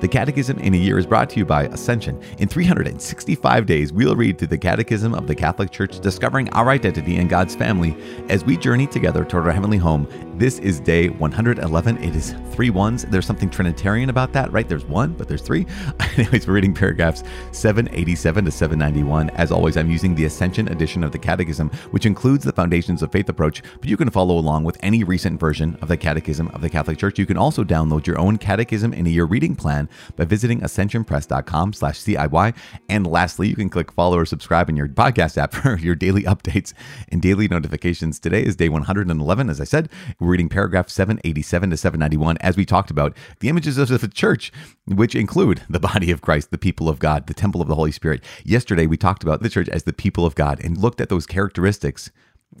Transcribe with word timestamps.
The 0.00 0.08
Catechism 0.08 0.58
in 0.58 0.74
a 0.74 0.76
Year 0.76 0.98
is 0.98 1.06
brought 1.06 1.30
to 1.30 1.38
you 1.38 1.46
by 1.46 1.64
Ascension. 1.68 2.20
In 2.38 2.48
365 2.48 3.64
days, 3.64 3.94
we'll 3.94 4.14
read 4.14 4.36
through 4.36 4.48
the 4.48 4.58
Catechism 4.58 5.14
of 5.14 5.26
the 5.26 5.34
Catholic 5.34 5.70
Church, 5.70 6.00
discovering 6.00 6.50
our 6.50 6.68
identity 6.68 7.16
in 7.16 7.28
God's 7.28 7.56
family 7.56 7.96
as 8.28 8.44
we 8.44 8.58
journey 8.58 8.86
together 8.86 9.24
toward 9.24 9.46
our 9.46 9.52
heavenly 9.52 9.78
home. 9.78 10.06
This 10.36 10.58
is 10.58 10.80
day 10.80 11.08
111. 11.08 11.96
It 12.04 12.14
is 12.14 12.34
three 12.50 12.68
ones. 12.68 13.06
There's 13.06 13.24
something 13.24 13.48
Trinitarian 13.48 14.10
about 14.10 14.34
that, 14.34 14.52
right? 14.52 14.68
There's 14.68 14.84
one, 14.84 15.14
but 15.14 15.28
there's 15.28 15.40
three. 15.40 15.66
Anyways, 16.18 16.46
we're 16.46 16.52
reading 16.52 16.74
paragraphs 16.74 17.24
787 17.52 18.44
to 18.44 18.50
791. 18.50 19.30
As 19.30 19.50
always, 19.50 19.78
I'm 19.78 19.90
using 19.90 20.14
the 20.14 20.26
Ascension 20.26 20.68
edition 20.68 21.04
of 21.04 21.12
the 21.12 21.18
Catechism, 21.18 21.70
which 21.90 22.04
includes 22.04 22.44
the 22.44 22.52
Foundations 22.52 23.02
of 23.02 23.10
Faith 23.10 23.30
approach, 23.30 23.62
but 23.80 23.88
you 23.88 23.96
can 23.96 24.10
follow 24.10 24.36
along 24.36 24.64
with 24.64 24.76
any 24.80 25.04
recent 25.04 25.40
version 25.40 25.78
of 25.80 25.88
the 25.88 25.96
Catechism 25.96 26.48
of 26.48 26.60
the 26.60 26.68
Catholic 26.68 26.98
Church. 26.98 27.18
You 27.18 27.24
can 27.24 27.38
also 27.38 27.64
download 27.64 28.06
your 28.06 28.18
own 28.18 28.36
Catechism 28.36 28.92
in 28.92 29.06
a 29.06 29.10
Year 29.10 29.24
reading 29.24 29.56
plan 29.56 29.85
by 30.16 30.24
visiting 30.24 30.60
ascensionpress.com 30.60 31.72
slash 31.72 32.00
CIY. 32.00 32.54
And 32.88 33.06
lastly, 33.06 33.48
you 33.48 33.56
can 33.56 33.68
click 33.68 33.92
follow 33.92 34.18
or 34.18 34.26
subscribe 34.26 34.68
in 34.68 34.76
your 34.76 34.88
podcast 34.88 35.38
app 35.38 35.52
for 35.54 35.76
your 35.76 35.94
daily 35.94 36.22
updates 36.22 36.72
and 37.08 37.22
daily 37.22 37.48
notifications. 37.48 38.18
Today 38.18 38.42
is 38.42 38.56
day 38.56 38.68
111. 38.68 39.50
As 39.50 39.60
I 39.60 39.64
said, 39.64 39.88
we're 40.18 40.28
reading 40.28 40.48
paragraph 40.48 40.88
787 40.88 41.70
to 41.70 41.76
791 41.76 42.38
as 42.40 42.56
we 42.56 42.64
talked 42.64 42.90
about 42.90 43.16
the 43.40 43.48
images 43.48 43.78
of 43.78 43.88
the 43.88 44.08
church, 44.08 44.52
which 44.86 45.14
include 45.14 45.62
the 45.68 45.80
body 45.80 46.10
of 46.10 46.22
Christ, 46.22 46.50
the 46.50 46.58
people 46.58 46.88
of 46.88 46.98
God, 46.98 47.26
the 47.26 47.34
temple 47.34 47.60
of 47.60 47.68
the 47.68 47.74
Holy 47.74 47.92
Spirit. 47.92 48.22
Yesterday, 48.44 48.86
we 48.86 48.96
talked 48.96 49.22
about 49.22 49.42
the 49.42 49.48
church 49.48 49.68
as 49.68 49.84
the 49.84 49.92
people 49.92 50.26
of 50.26 50.34
God 50.34 50.60
and 50.64 50.76
looked 50.76 51.00
at 51.00 51.08
those 51.08 51.26
characteristics 51.26 52.10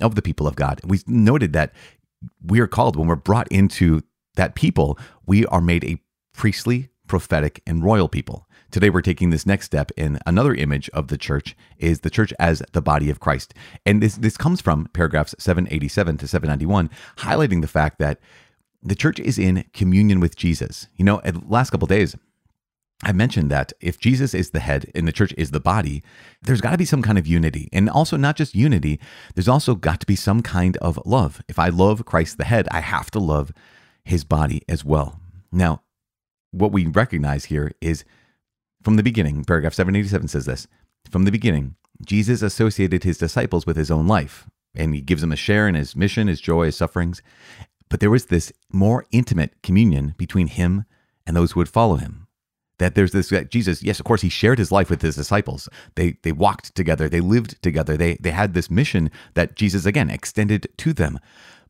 of 0.00 0.14
the 0.14 0.22
people 0.22 0.46
of 0.46 0.56
God. 0.56 0.80
We 0.84 1.00
noted 1.06 1.52
that 1.52 1.72
we 2.44 2.60
are 2.60 2.66
called 2.66 2.96
when 2.96 3.08
we're 3.08 3.16
brought 3.16 3.48
into 3.48 4.02
that 4.36 4.54
people, 4.54 4.98
we 5.26 5.46
are 5.46 5.60
made 5.60 5.84
a 5.84 6.00
priestly 6.34 6.90
prophetic, 7.06 7.62
and 7.66 7.84
royal 7.84 8.08
people. 8.08 8.46
Today 8.70 8.90
we're 8.90 9.00
taking 9.00 9.30
this 9.30 9.46
next 9.46 9.66
step 9.66 9.90
in 9.96 10.18
another 10.26 10.54
image 10.54 10.90
of 10.90 11.08
the 11.08 11.16
church 11.16 11.56
is 11.78 12.00
the 12.00 12.10
church 12.10 12.32
as 12.38 12.62
the 12.72 12.82
body 12.82 13.10
of 13.10 13.20
Christ. 13.20 13.54
And 13.84 14.02
this 14.02 14.16
this 14.16 14.36
comes 14.36 14.60
from 14.60 14.88
paragraphs 14.92 15.34
787 15.38 16.18
to 16.18 16.28
791 16.28 16.90
highlighting 17.18 17.62
the 17.62 17.68
fact 17.68 17.98
that 17.98 18.18
the 18.82 18.94
church 18.94 19.18
is 19.18 19.38
in 19.38 19.64
communion 19.72 20.20
with 20.20 20.36
Jesus. 20.36 20.88
You 20.96 21.04
know, 21.04 21.20
the 21.24 21.40
last 21.48 21.70
couple 21.70 21.86
days 21.86 22.16
I 23.02 23.12
mentioned 23.12 23.50
that 23.50 23.72
if 23.80 23.98
Jesus 23.98 24.32
is 24.32 24.50
the 24.50 24.60
head 24.60 24.90
and 24.94 25.06
the 25.06 25.12
church 25.12 25.34
is 25.36 25.50
the 25.50 25.60
body, 25.60 26.02
there's 26.42 26.62
got 26.62 26.70
to 26.70 26.78
be 26.78 26.86
some 26.86 27.02
kind 27.02 27.18
of 27.18 27.26
unity. 27.26 27.68
And 27.72 27.90
also, 27.90 28.16
not 28.16 28.36
just 28.36 28.54
unity, 28.54 28.98
there's 29.34 29.48
also 29.48 29.74
got 29.74 30.00
to 30.00 30.06
be 30.06 30.16
some 30.16 30.40
kind 30.40 30.78
of 30.78 30.98
love. 31.04 31.42
If 31.46 31.58
I 31.58 31.68
love 31.68 32.06
Christ 32.06 32.38
the 32.38 32.44
head, 32.44 32.68
I 32.70 32.80
have 32.80 33.10
to 33.10 33.18
love 33.18 33.52
his 34.02 34.24
body 34.24 34.62
as 34.66 34.84
well. 34.84 35.20
Now, 35.52 35.82
what 36.50 36.72
we 36.72 36.86
recognize 36.86 37.46
here 37.46 37.72
is 37.80 38.04
from 38.82 38.96
the 38.96 39.02
beginning, 39.02 39.44
paragraph 39.44 39.74
787 39.74 40.28
says 40.28 40.46
this 40.46 40.68
from 41.10 41.24
the 41.24 41.32
beginning, 41.32 41.76
Jesus 42.04 42.42
associated 42.42 43.04
his 43.04 43.18
disciples 43.18 43.66
with 43.66 43.76
his 43.76 43.90
own 43.90 44.06
life, 44.06 44.48
and 44.74 44.94
he 44.94 45.00
gives 45.00 45.20
them 45.20 45.32
a 45.32 45.36
share 45.36 45.68
in 45.68 45.74
his 45.74 45.96
mission, 45.96 46.28
his 46.28 46.40
joy, 46.40 46.66
his 46.66 46.76
sufferings. 46.76 47.22
But 47.88 48.00
there 48.00 48.10
was 48.10 48.26
this 48.26 48.52
more 48.72 49.06
intimate 49.12 49.62
communion 49.62 50.14
between 50.18 50.48
him 50.48 50.84
and 51.26 51.36
those 51.36 51.52
who 51.52 51.60
would 51.60 51.68
follow 51.68 51.96
him. 51.96 52.26
That 52.78 52.94
there's 52.94 53.12
this 53.12 53.30
that 53.30 53.50
Jesus, 53.50 53.82
yes, 53.82 53.98
of 53.98 54.04
course, 54.04 54.20
he 54.20 54.28
shared 54.28 54.58
his 54.58 54.70
life 54.70 54.90
with 54.90 55.00
his 55.00 55.16
disciples. 55.16 55.68
They 55.94 56.18
they 56.22 56.32
walked 56.32 56.74
together, 56.74 57.08
they 57.08 57.20
lived 57.20 57.60
together, 57.62 57.96
they 57.96 58.16
they 58.16 58.32
had 58.32 58.52
this 58.52 58.70
mission 58.70 59.10
that 59.34 59.56
Jesus 59.56 59.86
again 59.86 60.10
extended 60.10 60.68
to 60.78 60.92
them. 60.92 61.18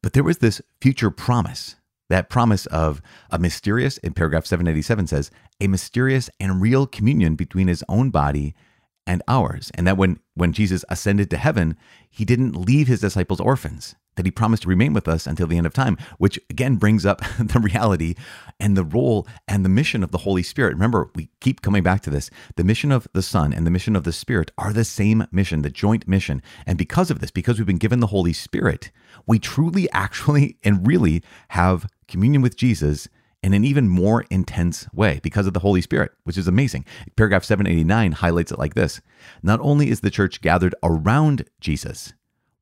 But 0.03 0.15
there 0.15 0.25
was 0.25 0.39
this 0.39 0.61
future 0.81 1.11
promise 1.11 1.77
that 2.09 2.31
promise 2.31 2.67
of 2.67 3.03
a 3.31 3.39
mysterious, 3.39 3.99
in 3.99 4.13
paragraph 4.13 4.47
787 4.47 5.07
says, 5.07 5.31
a 5.61 5.67
mysterious 5.67 6.31
and 6.39 6.61
real 6.61 6.87
communion 6.87 7.35
between 7.35 7.69
his 7.69 7.85
own 7.89 8.11
body 8.11 8.55
and 9.07 9.23
ours. 9.29 9.71
And 9.75 9.87
that 9.87 9.97
when, 9.97 10.19
when 10.35 10.53
Jesus 10.53 10.85
ascended 10.89 11.31
to 11.31 11.37
heaven, 11.37 11.77
he 12.11 12.25
didn't 12.25 12.57
leave 12.57 12.89
his 12.89 13.01
disciples 13.01 13.41
orphans, 13.41 13.95
that 14.17 14.27
he 14.27 14.33
promised 14.33 14.65
to 14.65 14.69
remain 14.69 14.93
with 14.93 15.07
us 15.07 15.27
until 15.27 15.47
the 15.47 15.57
end 15.57 15.67
of 15.67 15.73
time, 15.73 15.97
which 16.19 16.41
again 16.51 16.77
brings 16.77 17.07
up 17.07 17.21
the 17.39 17.61
reality 17.61 18.15
and 18.59 18.77
the 18.77 18.85
role 18.85 19.27
and 19.47 19.65
the 19.65 19.71
mission 19.71 20.03
of 20.03 20.11
the 20.11 20.19
Holy 20.19 20.43
Spirit. 20.43 20.75
Remember, 20.75 21.11
we 21.15 21.29
keep 21.41 21.63
coming 21.63 21.83
back 21.83 22.03
to 22.03 22.11
this. 22.11 22.31
The 22.57 22.65
mission 22.65 22.91
of 22.91 23.07
the 23.13 23.23
Son 23.23 23.53
and 23.53 23.67
the 23.67 23.71
mission 23.71 23.95
of 23.95 24.05
the 24.05 24.13
Spirit 24.13 24.51
are 24.59 24.73
the 24.73 24.85
same 24.85 25.27
mission, 25.31 25.63
the 25.63 25.71
joint 25.71 26.09
mission. 26.09 26.43
And 26.67 26.77
because 26.77 27.11
of 27.11 27.21
this, 27.21 27.31
because 27.31 27.59
we've 27.59 27.67
been 27.67 27.77
given 27.79 28.01
the 28.01 28.09
Holy 28.09 28.33
Spirit, 28.33 28.91
we 29.27 29.39
truly, 29.39 29.89
actually, 29.93 30.57
and 30.65 30.87
really 30.87 31.23
have 31.49 31.87
communion 32.09 32.43
with 32.43 32.57
Jesus 32.57 33.09
in 33.43 33.55
an 33.55 33.65
even 33.65 33.89
more 33.89 34.25
intense 34.31 34.89
way 34.93 35.21
because 35.23 35.47
of 35.47 35.53
the 35.53 35.61
Holy 35.61 35.81
Spirit, 35.81 36.13
which 36.25 36.37
is 36.37 36.49
amazing. 36.49 36.85
Paragraph 37.17 37.45
789 37.45 38.13
highlights 38.13 38.51
it 38.51 38.59
like 38.59 38.75
this 38.75 39.01
Not 39.43 39.61
only 39.61 39.91
is 39.91 40.01
the 40.01 40.11
church 40.11 40.41
gathered 40.41 40.75
around 40.83 41.45
Jesus, 41.61 42.13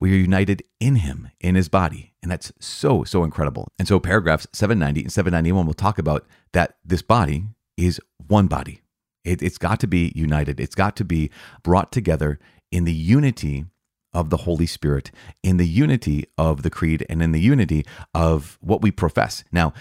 we 0.00 0.12
are 0.12 0.16
united 0.16 0.62
in 0.80 0.96
him, 0.96 1.30
in 1.40 1.54
his 1.54 1.68
body. 1.68 2.12
And 2.22 2.30
that's 2.30 2.52
so, 2.60 3.04
so 3.04 3.24
incredible. 3.24 3.68
And 3.78 3.88
so, 3.88 3.98
paragraphs 3.98 4.46
790 4.52 5.02
and 5.02 5.12
791 5.12 5.66
will 5.66 5.74
talk 5.74 5.98
about 5.98 6.26
that 6.52 6.76
this 6.84 7.02
body 7.02 7.44
is 7.76 8.00
one 8.26 8.46
body. 8.46 8.80
It, 9.24 9.42
it's 9.42 9.58
got 9.58 9.80
to 9.80 9.86
be 9.86 10.12
united, 10.14 10.60
it's 10.60 10.74
got 10.74 10.96
to 10.96 11.04
be 11.04 11.30
brought 11.62 11.92
together 11.92 12.38
in 12.70 12.84
the 12.84 12.92
unity 12.92 13.64
of 14.14 14.30
the 14.30 14.38
Holy 14.38 14.66
Spirit, 14.66 15.10
in 15.42 15.56
the 15.56 15.66
unity 15.66 16.26
of 16.38 16.62
the 16.62 16.70
creed, 16.70 17.04
and 17.08 17.22
in 17.22 17.32
the 17.32 17.40
unity 17.40 17.84
of 18.14 18.58
what 18.60 18.82
we 18.82 18.90
profess. 18.90 19.44
Now, 19.52 19.72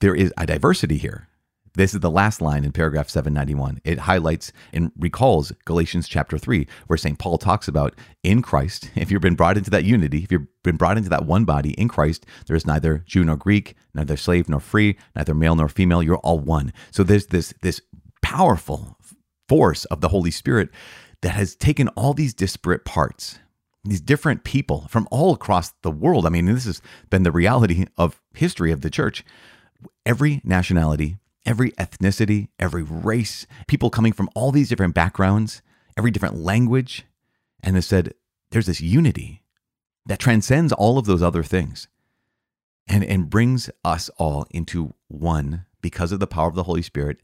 there 0.00 0.14
is 0.14 0.32
a 0.36 0.46
diversity 0.46 0.98
here. 0.98 1.28
This 1.74 1.94
is 1.94 2.00
the 2.00 2.10
last 2.10 2.42
line 2.42 2.64
in 2.64 2.72
paragraph 2.72 3.08
791. 3.08 3.80
It 3.82 4.00
highlights 4.00 4.52
and 4.74 4.92
recalls 4.98 5.52
Galatians 5.64 6.06
chapter 6.06 6.36
3, 6.36 6.66
where 6.86 6.98
St. 6.98 7.18
Paul 7.18 7.38
talks 7.38 7.66
about 7.66 7.94
in 8.22 8.42
Christ, 8.42 8.90
if 8.94 9.10
you've 9.10 9.22
been 9.22 9.36
brought 9.36 9.56
into 9.56 9.70
that 9.70 9.84
unity, 9.84 10.22
if 10.22 10.30
you've 10.30 10.48
been 10.62 10.76
brought 10.76 10.98
into 10.98 11.08
that 11.08 11.24
one 11.24 11.44
body 11.44 11.70
in 11.72 11.88
Christ, 11.88 12.26
there 12.46 12.56
is 12.56 12.66
neither 12.66 12.98
Jew 13.06 13.24
nor 13.24 13.36
Greek, 13.36 13.74
neither 13.94 14.18
slave 14.18 14.48
nor 14.48 14.60
free, 14.60 14.98
neither 15.16 15.34
male 15.34 15.54
nor 15.54 15.68
female. 15.68 16.02
You're 16.02 16.18
all 16.18 16.38
one. 16.38 16.72
So 16.90 17.02
there's 17.02 17.28
this, 17.28 17.54
this 17.62 17.80
powerful 18.20 18.98
force 19.48 19.84
of 19.86 20.00
the 20.00 20.08
Holy 20.08 20.30
Spirit 20.30 20.68
that 21.22 21.30
has 21.30 21.54
taken 21.54 21.88
all 21.88 22.12
these 22.12 22.34
disparate 22.34 22.84
parts 22.84 23.38
these 23.84 24.00
different 24.00 24.44
people 24.44 24.86
from 24.88 25.08
all 25.10 25.34
across 25.34 25.70
the 25.82 25.90
world. 25.90 26.26
I 26.26 26.28
mean, 26.28 26.46
this 26.46 26.66
has 26.66 26.80
been 27.10 27.24
the 27.24 27.32
reality 27.32 27.86
of 27.96 28.20
history 28.34 28.70
of 28.70 28.80
the 28.80 28.90
church. 28.90 29.24
Every 30.06 30.40
nationality, 30.44 31.18
every 31.44 31.72
ethnicity, 31.72 32.48
every 32.58 32.82
race, 32.82 33.46
people 33.66 33.90
coming 33.90 34.12
from 34.12 34.28
all 34.34 34.52
these 34.52 34.68
different 34.68 34.94
backgrounds, 34.94 35.62
every 35.96 36.10
different 36.10 36.36
language, 36.36 37.04
and 37.62 37.74
has 37.74 37.86
said 37.86 38.14
there's 38.50 38.66
this 38.66 38.80
unity 38.80 39.42
that 40.06 40.18
transcends 40.18 40.72
all 40.72 40.98
of 40.98 41.06
those 41.06 41.22
other 41.22 41.42
things 41.42 41.88
and, 42.88 43.04
and 43.04 43.30
brings 43.30 43.70
us 43.84 44.10
all 44.16 44.46
into 44.50 44.94
one 45.08 45.64
because 45.80 46.12
of 46.12 46.20
the 46.20 46.26
power 46.26 46.48
of 46.48 46.54
the 46.54 46.64
Holy 46.64 46.82
Spirit 46.82 47.18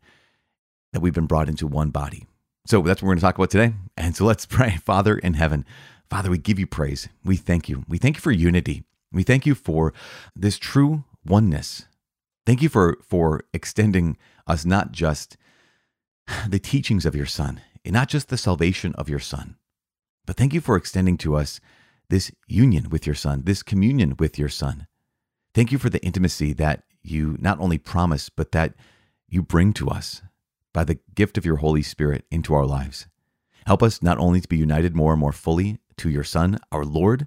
that 0.92 1.00
we've 1.00 1.14
been 1.14 1.26
brought 1.26 1.48
into 1.48 1.66
one 1.66 1.90
body. 1.90 2.26
So 2.66 2.82
that's 2.82 3.00
what 3.00 3.06
we're 3.06 3.14
going 3.14 3.18
to 3.18 3.22
talk 3.22 3.36
about 3.36 3.50
today. 3.50 3.74
And 3.96 4.14
so 4.16 4.24
let's 4.24 4.46
pray. 4.46 4.76
Father 4.84 5.16
in 5.16 5.34
heaven, 5.34 5.64
Father, 6.10 6.30
we 6.30 6.38
give 6.38 6.58
you 6.58 6.66
praise. 6.66 7.08
We 7.24 7.36
thank 7.36 7.68
you. 7.68 7.84
We 7.86 7.98
thank 7.98 8.16
you 8.16 8.20
for 8.20 8.32
unity. 8.32 8.84
We 9.12 9.22
thank 9.22 9.46
you 9.46 9.54
for 9.54 9.92
this 10.34 10.58
true 10.58 11.04
oneness. 11.24 11.86
Thank 12.46 12.62
you 12.62 12.68
for, 12.68 12.98
for 13.06 13.44
extending 13.52 14.16
us 14.46 14.64
not 14.64 14.92
just 14.92 15.36
the 16.48 16.58
teachings 16.58 17.04
of 17.04 17.14
your 17.14 17.26
Son, 17.26 17.60
and 17.84 17.92
not 17.92 18.08
just 18.08 18.28
the 18.28 18.38
salvation 18.38 18.94
of 18.94 19.08
your 19.08 19.18
Son, 19.18 19.56
but 20.26 20.36
thank 20.36 20.52
you 20.52 20.60
for 20.60 20.76
extending 20.76 21.16
to 21.18 21.36
us 21.36 21.60
this 22.10 22.30
union 22.46 22.88
with 22.90 23.06
your 23.06 23.14
Son, 23.14 23.42
this 23.44 23.62
communion 23.62 24.14
with 24.18 24.38
your 24.38 24.48
Son. 24.48 24.86
Thank 25.54 25.72
you 25.72 25.78
for 25.78 25.90
the 25.90 26.02
intimacy 26.04 26.52
that 26.54 26.84
you 27.02 27.36
not 27.40 27.60
only 27.60 27.78
promise, 27.78 28.28
but 28.28 28.52
that 28.52 28.74
you 29.28 29.42
bring 29.42 29.72
to 29.74 29.88
us 29.88 30.22
by 30.72 30.84
the 30.84 30.98
gift 31.14 31.38
of 31.38 31.44
your 31.44 31.56
Holy 31.56 31.82
Spirit 31.82 32.24
into 32.30 32.54
our 32.54 32.66
lives. 32.66 33.06
Help 33.66 33.82
us 33.82 34.02
not 34.02 34.18
only 34.18 34.40
to 34.40 34.48
be 34.48 34.56
united 34.56 34.94
more 34.94 35.12
and 35.12 35.20
more 35.20 35.32
fully 35.32 35.78
to 35.98 36.10
your 36.10 36.24
Son, 36.24 36.58
our 36.72 36.84
Lord, 36.84 37.26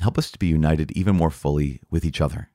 help 0.00 0.18
us 0.18 0.30
to 0.30 0.38
be 0.38 0.46
united 0.46 0.90
even 0.92 1.16
more 1.16 1.30
fully 1.30 1.80
with 1.90 2.04
each 2.04 2.20
other. 2.20 2.48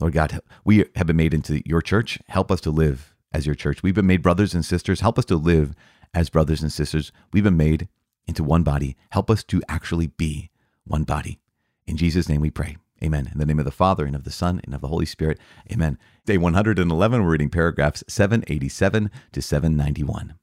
Lord 0.00 0.14
God, 0.14 0.40
we 0.64 0.84
have 0.96 1.06
been 1.06 1.16
made 1.16 1.34
into 1.34 1.66
your 1.68 1.82
church. 1.82 2.18
Help 2.28 2.50
us 2.50 2.60
to 2.62 2.70
live 2.70 3.14
as 3.32 3.46
your 3.46 3.54
church. 3.54 3.82
We've 3.82 3.94
been 3.94 4.06
made 4.06 4.22
brothers 4.22 4.54
and 4.54 4.64
sisters. 4.64 5.00
Help 5.00 5.18
us 5.18 5.24
to 5.26 5.36
live 5.36 5.74
as 6.12 6.30
brothers 6.30 6.62
and 6.62 6.72
sisters. 6.72 7.12
We've 7.32 7.44
been 7.44 7.56
made 7.56 7.88
into 8.26 8.42
one 8.42 8.62
body. 8.62 8.96
Help 9.10 9.30
us 9.30 9.44
to 9.44 9.62
actually 9.68 10.06
be 10.06 10.50
one 10.84 11.04
body. 11.04 11.40
In 11.86 11.96
Jesus' 11.96 12.28
name 12.28 12.40
we 12.40 12.50
pray. 12.50 12.76
Amen. 13.02 13.28
In 13.32 13.38
the 13.38 13.46
name 13.46 13.58
of 13.58 13.64
the 13.64 13.70
Father, 13.70 14.06
and 14.06 14.16
of 14.16 14.24
the 14.24 14.30
Son, 14.30 14.60
and 14.64 14.74
of 14.74 14.80
the 14.80 14.88
Holy 14.88 15.04
Spirit. 15.04 15.38
Amen. 15.70 15.98
Day 16.24 16.38
111, 16.38 17.22
we're 17.22 17.30
reading 17.30 17.50
paragraphs 17.50 18.02
787 18.08 19.10
to 19.32 19.42
791. 19.42 20.34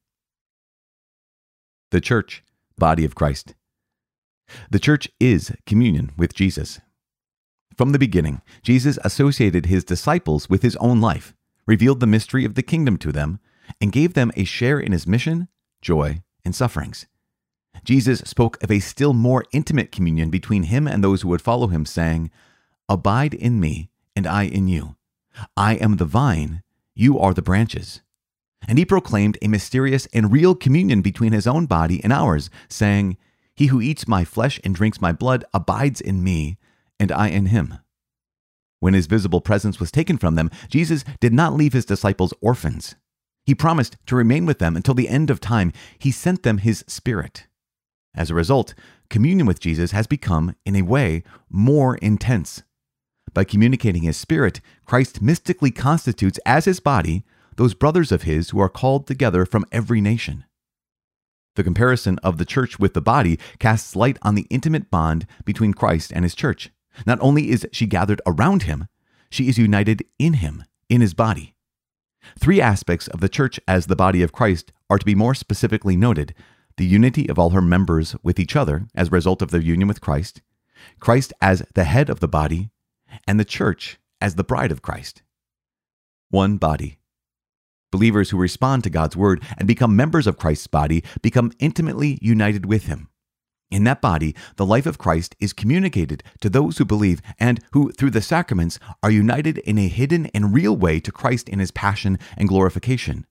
The 1.90 2.02
church, 2.02 2.44
body 2.78 3.04
of 3.04 3.16
Christ, 3.16 3.56
The 4.70 4.80
church 4.80 5.10
is 5.20 5.52
communion 5.66 6.12
with 6.18 6.34
Jesus. 6.34 6.80
From 7.76 7.92
the 7.92 8.00
beginning, 8.00 8.42
Jesus 8.62 9.00
associated 9.04 9.66
his 9.66 9.84
disciples 9.84 10.50
with 10.50 10.62
his 10.62 10.76
own 10.78 11.02
life, 11.02 11.34
revealed 11.66 12.00
the 12.00 12.08
mystery 12.08 12.46
of 12.46 12.56
the 12.56 12.64
kingdom 12.64 12.98
to 12.98 13.12
them, 13.12 13.40
and 13.80 13.92
gave 13.92 14.14
them 14.14 14.32
a 14.36 14.44
share 14.44 14.80
in 14.80 14.92
his 14.92 15.08
mission, 15.08 15.48
joy, 15.82 16.22
and 16.44 16.56
sufferings. 16.56 17.06
Jesus 17.84 18.20
spoke 18.20 18.62
of 18.62 18.70
a 18.70 18.80
still 18.80 19.14
more 19.14 19.46
intimate 19.52 19.92
communion 19.92 20.30
between 20.30 20.64
him 20.64 20.88
and 20.88 21.04
those 21.04 21.22
who 21.22 21.30
would 21.30 21.42
follow 21.42 21.68
him, 21.68 21.86
saying, 21.86 22.30
Abide 22.90 23.34
in 23.34 23.60
me, 23.60 23.90
and 24.16 24.28
I 24.28 24.44
in 24.44 24.68
you. 24.68 24.96
I 25.56 25.76
am 25.76 25.96
the 25.96 26.06
vine, 26.06 26.62
you 26.94 27.18
are 27.18 27.34
the 27.34 27.42
branches. 27.42 28.02
And 28.68 28.78
he 28.78 28.86
proclaimed 28.86 29.38
a 29.42 29.48
mysterious 29.48 30.08
and 30.14 30.32
real 30.32 30.54
communion 30.54 31.02
between 31.02 31.34
his 31.34 31.48
own 31.48 31.66
body 31.66 32.04
and 32.04 32.14
ours, 32.14 32.50
saying, 32.70 33.18
He 33.56 33.68
who 33.68 33.82
eats 33.82 34.08
my 34.08 34.24
flesh 34.24 34.60
and 34.64 34.74
drinks 34.74 35.02
my 35.02 35.12
blood 35.12 35.46
abides 35.54 36.02
in 36.02 36.24
me, 36.24 36.58
and 37.00 37.12
I 37.12 37.28
in 37.28 37.48
him. 37.48 37.76
When 38.80 38.94
his 38.94 39.08
visible 39.08 39.42
presence 39.42 39.80
was 39.80 39.92
taken 39.92 40.18
from 40.18 40.36
them, 40.36 40.50
Jesus 40.70 41.04
did 41.20 41.34
not 41.34 41.54
leave 41.54 41.74
his 41.74 41.86
disciples 41.86 42.34
orphans. 42.42 42.96
He 43.46 43.56
promised 43.56 43.98
to 44.08 44.16
remain 44.16 44.46
with 44.46 44.60
them 44.60 44.76
until 44.76 44.94
the 44.94 45.10
end 45.10 45.30
of 45.30 45.40
time. 45.40 45.72
He 46.00 46.12
sent 46.12 46.44
them 46.44 46.60
his 46.60 46.84
Spirit. 46.88 47.48
As 48.16 48.30
a 48.30 48.36
result, 48.36 48.74
communion 49.10 49.48
with 49.48 49.60
Jesus 49.60 49.92
has 49.92 50.08
become, 50.08 50.56
in 50.66 50.76
a 50.76 50.82
way, 50.82 51.24
more 51.50 51.96
intense. 51.98 52.64
By 53.34 53.44
communicating 53.44 54.04
his 54.04 54.18
Spirit, 54.18 54.62
Christ 54.86 55.22
mystically 55.22 55.72
constitutes 55.72 56.40
as 56.46 56.66
his 56.66 56.80
body 56.80 57.24
those 57.56 57.74
brothers 57.74 58.12
of 58.12 58.24
his 58.24 58.50
who 58.50 58.60
are 58.60 58.70
called 58.70 59.08
together 59.08 59.46
from 59.46 59.66
every 59.72 60.02
nation. 60.02 60.46
The 61.56 61.64
comparison 61.64 62.18
of 62.20 62.38
the 62.38 62.46
church 62.46 62.80
with 62.80 62.94
the 62.94 63.02
body 63.02 63.38
casts 63.60 63.96
light 63.96 64.18
on 64.22 64.36
the 64.36 64.48
intimate 64.50 64.90
bond 64.90 65.26
between 65.44 65.74
Christ 65.74 66.12
and 66.14 66.24
his 66.24 66.36
church. 66.36 66.72
Not 67.06 67.20
only 67.22 67.50
is 67.50 67.68
she 67.72 67.86
gathered 67.86 68.22
around 68.26 68.64
him, 68.64 68.88
she 69.30 69.48
is 69.48 69.58
united 69.58 70.04
in 70.20 70.36
him, 70.36 70.64
in 70.90 71.02
his 71.02 71.14
body. 71.14 71.56
Three 72.40 72.62
aspects 72.62 73.08
of 73.08 73.20
the 73.20 73.30
church 73.30 73.60
as 73.68 73.88
the 73.88 73.96
body 73.96 74.22
of 74.22 74.32
Christ 74.32 74.72
are 74.90 74.98
to 74.98 75.06
be 75.06 75.16
more 75.16 75.34
specifically 75.34 75.96
noted 75.96 76.34
the 76.78 76.86
unity 76.86 77.30
of 77.30 77.38
all 77.38 77.52
her 77.52 77.62
members 77.62 78.16
with 78.24 78.40
each 78.40 78.56
other 78.56 78.88
as 78.96 79.08
a 79.08 79.12
result 79.12 79.42
of 79.42 79.52
their 79.52 79.62
union 79.62 79.88
with 79.88 80.02
Christ, 80.02 80.42
Christ 81.00 81.34
as 81.42 81.64
the 81.74 81.84
head 81.84 82.10
of 82.10 82.20
the 82.20 82.28
body, 82.28 82.72
and 83.28 83.40
the 83.40 83.46
church 83.46 84.00
as 84.20 84.36
the 84.36 84.44
bride 84.44 84.72
of 84.72 84.82
Christ. 84.82 85.22
One 86.30 86.58
body. 86.58 87.01
Believers 87.92 88.30
who 88.30 88.38
respond 88.38 88.84
to 88.84 88.90
God's 88.90 89.18
word 89.18 89.44
and 89.58 89.68
become 89.68 89.96
members 89.96 90.26
of 90.26 90.38
Christ's 90.38 90.68
body 90.68 91.04
become 91.22 91.52
intimately 91.60 92.18
united 92.22 92.66
with 92.66 92.86
him. 92.86 93.10
In 93.70 93.86
that 93.86 94.02
body, 94.02 94.36
the 94.58 94.66
life 94.66 94.86
of 94.86 94.98
Christ 94.98 95.36
is 95.40 95.54
communicated 95.54 96.24
to 96.42 96.50
those 96.50 96.78
who 96.78 96.86
believe 96.86 97.22
and 97.40 97.62
who, 97.72 97.92
through 97.92 98.12
the 98.12 98.22
sacraments, 98.22 98.80
are 99.02 99.12
united 99.12 99.60
in 99.60 99.78
a 99.78 99.88
hidden 99.88 100.28
and 100.34 100.54
real 100.54 100.76
way 100.76 101.00
to 101.00 101.12
Christ 101.12 101.48
in 101.48 101.60
his 101.60 101.72
passion 101.72 102.20
and 102.38 102.50
glorification. 102.50 103.26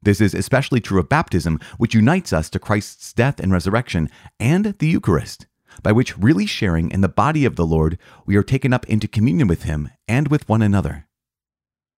This 0.00 0.20
is 0.20 0.34
especially 0.34 0.80
true 0.80 1.00
of 1.00 1.08
baptism, 1.08 1.58
which 1.78 1.94
unites 1.94 2.32
us 2.32 2.50
to 2.50 2.58
Christ's 2.58 3.12
death 3.12 3.40
and 3.40 3.50
resurrection, 3.52 4.10
and 4.38 4.76
the 4.78 4.86
Eucharist, 4.86 5.46
by 5.82 5.90
which, 5.90 6.16
really 6.18 6.46
sharing 6.46 6.90
in 6.90 7.00
the 7.00 7.08
body 7.08 7.44
of 7.44 7.56
the 7.56 7.66
Lord, 7.66 7.98
we 8.26 8.36
are 8.36 8.42
taken 8.42 8.72
up 8.72 8.86
into 8.86 9.08
communion 9.08 9.48
with 9.48 9.64
him 9.64 9.90
and 10.06 10.28
with 10.28 10.48
one 10.48 10.62
another. 10.62 11.08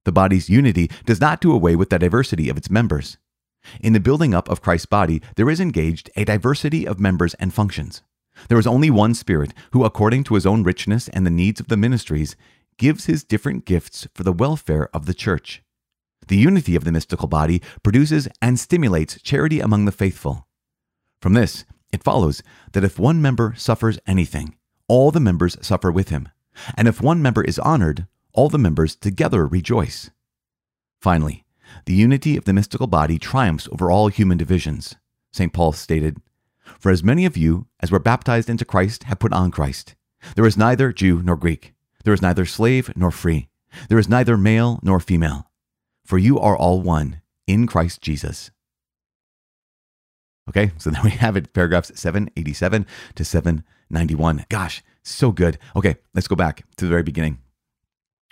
The 0.06 0.12
body's 0.12 0.48
unity 0.48 0.88
does 1.04 1.20
not 1.20 1.40
do 1.40 1.50
away 1.50 1.74
with 1.74 1.90
the 1.90 1.98
diversity 1.98 2.48
of 2.48 2.56
its 2.56 2.70
members. 2.70 3.18
In 3.80 3.92
the 3.92 3.98
building 3.98 4.34
up 4.34 4.48
of 4.48 4.62
Christ's 4.62 4.86
body, 4.86 5.20
there 5.34 5.50
is 5.50 5.58
engaged 5.58 6.10
a 6.14 6.24
diversity 6.24 6.86
of 6.86 7.00
members 7.00 7.34
and 7.34 7.52
functions. 7.52 8.02
There 8.48 8.58
is 8.60 8.68
only 8.68 8.88
one 8.88 9.14
Spirit 9.14 9.52
who, 9.72 9.84
according 9.84 10.22
to 10.24 10.36
his 10.36 10.46
own 10.46 10.62
richness 10.62 11.08
and 11.08 11.26
the 11.26 11.30
needs 11.30 11.58
of 11.58 11.66
the 11.66 11.76
ministries, 11.76 12.36
gives 12.78 13.06
his 13.06 13.24
different 13.24 13.64
gifts 13.64 14.06
for 14.14 14.22
the 14.22 14.32
welfare 14.32 14.88
of 14.94 15.06
the 15.06 15.14
church. 15.14 15.64
The 16.28 16.36
unity 16.36 16.76
of 16.76 16.84
the 16.84 16.92
mystical 16.92 17.26
body 17.26 17.60
produces 17.82 18.28
and 18.40 18.60
stimulates 18.60 19.20
charity 19.22 19.58
among 19.58 19.86
the 19.86 19.92
faithful. 19.92 20.46
From 21.20 21.32
this, 21.32 21.64
it 21.92 22.04
follows 22.04 22.44
that 22.74 22.84
if 22.84 22.96
one 22.96 23.20
member 23.20 23.54
suffers 23.56 23.98
anything, 24.06 24.54
all 24.86 25.10
the 25.10 25.18
members 25.18 25.56
suffer 25.66 25.90
with 25.90 26.10
him. 26.10 26.28
And 26.76 26.86
if 26.86 27.02
one 27.02 27.20
member 27.20 27.42
is 27.42 27.58
honored, 27.58 28.06
all 28.36 28.48
the 28.48 28.58
members 28.58 28.94
together 28.94 29.46
rejoice. 29.46 30.10
Finally, 31.00 31.44
the 31.86 31.94
unity 31.94 32.36
of 32.36 32.44
the 32.44 32.52
mystical 32.52 32.86
body 32.86 33.18
triumphs 33.18 33.68
over 33.72 33.90
all 33.90 34.08
human 34.08 34.38
divisions. 34.38 34.94
St. 35.32 35.52
Paul 35.52 35.72
stated, 35.72 36.18
For 36.78 36.90
as 36.90 37.02
many 37.02 37.24
of 37.24 37.36
you 37.36 37.66
as 37.80 37.90
were 37.90 37.98
baptized 37.98 38.48
into 38.48 38.64
Christ 38.64 39.04
have 39.04 39.18
put 39.18 39.32
on 39.32 39.50
Christ. 39.50 39.94
There 40.34 40.46
is 40.46 40.56
neither 40.56 40.92
Jew 40.92 41.22
nor 41.22 41.36
Greek. 41.36 41.74
There 42.04 42.14
is 42.14 42.22
neither 42.22 42.46
slave 42.46 42.90
nor 42.96 43.10
free. 43.10 43.48
There 43.88 43.98
is 43.98 44.08
neither 44.08 44.36
male 44.36 44.80
nor 44.82 45.00
female. 45.00 45.50
For 46.04 46.18
you 46.18 46.38
are 46.38 46.56
all 46.56 46.80
one 46.80 47.20
in 47.46 47.66
Christ 47.66 48.00
Jesus. 48.00 48.50
Okay, 50.48 50.70
so 50.78 50.90
then 50.90 51.02
we 51.02 51.10
have 51.10 51.36
it, 51.36 51.52
paragraphs 51.52 51.92
787 51.94 52.86
to 53.16 53.24
791. 53.24 54.46
Gosh, 54.48 54.82
so 55.02 55.32
good. 55.32 55.58
Okay, 55.74 55.96
let's 56.14 56.28
go 56.28 56.36
back 56.36 56.64
to 56.76 56.84
the 56.84 56.90
very 56.90 57.02
beginning. 57.02 57.38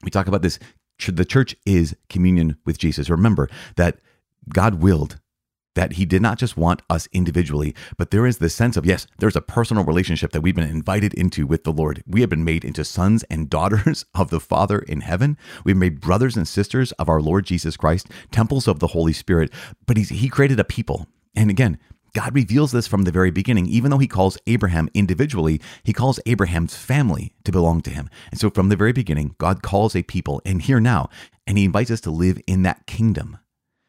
We 0.04 0.10
talk 0.10 0.26
about 0.26 0.42
this 0.42 0.58
the 1.08 1.24
church 1.24 1.56
is 1.66 1.96
communion 2.08 2.56
with 2.64 2.78
Jesus. 2.78 3.10
Remember 3.10 3.48
that 3.76 3.98
God 4.48 4.76
willed 4.76 5.18
that 5.74 5.94
he 5.94 6.04
did 6.04 6.22
not 6.22 6.38
just 6.38 6.56
want 6.56 6.82
us 6.88 7.08
individually, 7.12 7.74
but 7.96 8.10
there 8.10 8.26
is 8.26 8.38
this 8.38 8.54
sense 8.54 8.76
of, 8.76 8.86
yes, 8.86 9.06
there's 9.18 9.36
a 9.36 9.40
personal 9.40 9.84
relationship 9.84 10.32
that 10.32 10.40
we've 10.40 10.54
been 10.54 10.68
invited 10.68 11.12
into 11.14 11.46
with 11.46 11.64
the 11.64 11.72
Lord. 11.72 12.02
We 12.06 12.20
have 12.20 12.30
been 12.30 12.44
made 12.44 12.64
into 12.64 12.84
sons 12.84 13.24
and 13.24 13.50
daughters 13.54 14.04
of 14.14 14.30
the 14.30 14.40
Father 14.40 14.78
in 14.78 15.00
heaven. 15.00 15.36
We've 15.64 15.76
made 15.76 16.00
brothers 16.00 16.36
and 16.36 16.46
sisters 16.46 16.92
of 16.92 17.08
our 17.08 17.20
Lord 17.20 17.44
Jesus 17.44 17.76
Christ, 17.76 18.08
temples 18.30 18.68
of 18.68 18.78
the 18.78 18.88
Holy 18.88 19.12
Spirit. 19.12 19.52
But 19.86 19.96
he's, 19.96 20.10
he 20.10 20.28
created 20.28 20.60
a 20.60 20.64
people. 20.64 21.06
And 21.34 21.50
again, 21.50 21.78
God 22.14 22.34
reveals 22.34 22.72
this 22.72 22.86
from 22.86 23.02
the 23.02 23.12
very 23.12 23.30
beginning. 23.30 23.66
Even 23.66 23.90
though 23.90 23.98
he 23.98 24.06
calls 24.06 24.38
Abraham 24.46 24.88
individually, 24.94 25.60
he 25.82 25.92
calls 25.92 26.20
Abraham's 26.24 26.76
family 26.76 27.34
to 27.44 27.52
belong 27.52 27.82
to 27.82 27.90
him. 27.90 28.08
And 28.30 28.40
so 28.40 28.50
from 28.50 28.68
the 28.68 28.76
very 28.76 28.92
beginning, 28.92 29.34
God 29.38 29.62
calls 29.62 29.94
a 29.94 30.02
people, 30.02 30.40
and 30.46 30.62
here 30.62 30.80
now, 30.80 31.10
and 31.46 31.58
he 31.58 31.64
invites 31.64 31.90
us 31.90 32.00
to 32.02 32.10
live 32.10 32.40
in 32.46 32.62
that 32.62 32.86
kingdom. 32.86 33.38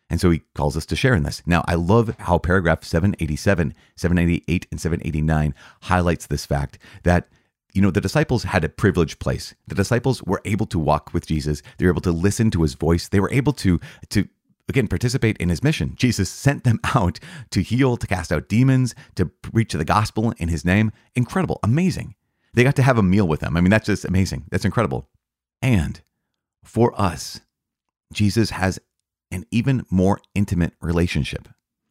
And 0.10 0.20
so 0.20 0.32
he 0.32 0.42
calls 0.54 0.76
us 0.76 0.86
to 0.88 0.96
share 0.96 1.16
in 1.16 1.24
this. 1.24 1.42
Now, 1.46 1.64
I 1.68 1.76
love 1.76 2.16
how 2.20 2.38
paragraph 2.38 2.84
787, 2.84 3.74
788, 3.96 4.68
and 4.72 4.82
789 4.82 5.54
highlights 5.84 6.28
this 6.28 6.46
fact 6.46 6.78
that 7.04 7.28
you 7.76 7.82
know, 7.82 7.92
the 7.92 8.00
disciples 8.00 8.44
had 8.44 8.64
a 8.64 8.70
privileged 8.70 9.20
place. 9.20 9.54
The 9.68 9.76
disciples 9.76 10.24
were 10.24 10.42
able 10.46 10.66
to 10.68 10.80
walk 10.80 11.14
with 11.14 11.28
Jesus. 11.28 11.62
They 11.78 11.86
were 11.86 11.92
able 11.92 12.02
to 12.04 12.12
listen 12.14 12.50
to 12.52 12.62
his 12.62 12.74
voice. 12.74 13.10
They 13.10 13.20
were 13.20 13.32
able 13.32 13.52
to 13.54 13.82
to 14.10 14.30
again 14.68 14.88
participate 14.88 15.38
in 15.38 15.50
his 15.50 15.64
mission. 15.64 15.94
Jesus 15.96 16.30
sent 16.30 16.64
them 16.64 16.80
out 16.96 17.20
to 17.52 17.62
heal, 17.62 17.98
to 17.98 18.08
cast 18.08 18.32
out 18.32 18.50
demons, 18.50 18.96
to 19.16 19.26
preach 19.26 19.74
the 19.74 19.86
gospel 19.86 20.34
in 20.38 20.50
his 20.50 20.66
name. 20.66 20.92
Incredible, 21.16 21.60
amazing. 21.64 22.16
They 22.54 22.64
got 22.64 22.76
to 22.78 22.84
have 22.84 22.98
a 22.98 23.04
meal 23.04 23.28
with 23.28 23.42
him. 23.42 23.58
I 23.58 23.62
mean, 23.62 23.70
that's 23.70 23.86
just 23.86 24.06
amazing. 24.06 24.46
That's 24.50 24.66
incredible. 24.66 25.10
And 25.62 26.02
for 26.64 27.00
us, 27.00 27.42
Jesus 28.14 28.52
has 28.52 28.80
an 29.32 29.46
even 29.52 29.86
more 29.90 30.22
intimate 30.34 30.74
relationship, 30.82 31.50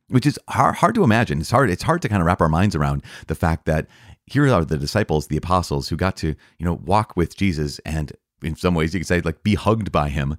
which 0.09 0.27
is 0.27 0.39
hard, 0.49 0.77
hard 0.77 0.95
to 0.95 1.05
imagine. 1.05 1.41
It's 1.41 1.51
hard. 1.51 1.71
It's 1.71 1.83
hard 1.83 2.01
to 2.03 2.09
kind 2.09 2.23
of 2.23 2.27
wrap 2.27 2.41
our 2.41 2.49
minds 2.49 2.75
around 2.75 3.03
the 3.27 3.35
fact 3.35 3.67
that 3.67 3.87
here 4.27 4.51
are 4.53 4.65
the 4.65 4.79
disciples, 4.79 5.27
the 5.27 5.37
apostles, 5.37 5.89
who 5.89 5.97
got 5.97 6.17
to 6.19 6.29
you 6.59 6.65
know 6.65 6.75
walk 6.75 7.17
with 7.17 7.37
Jesus, 7.37 7.79
and 7.81 8.13
in 8.43 8.57
some 8.57 8.75
ways 8.75 8.95
you 8.95 9.01
could 9.01 9.07
say 9.07 9.21
like 9.21 9.43
be 9.43 9.55
hugged 9.55 9.93
by 9.93 10.09
him. 10.09 10.37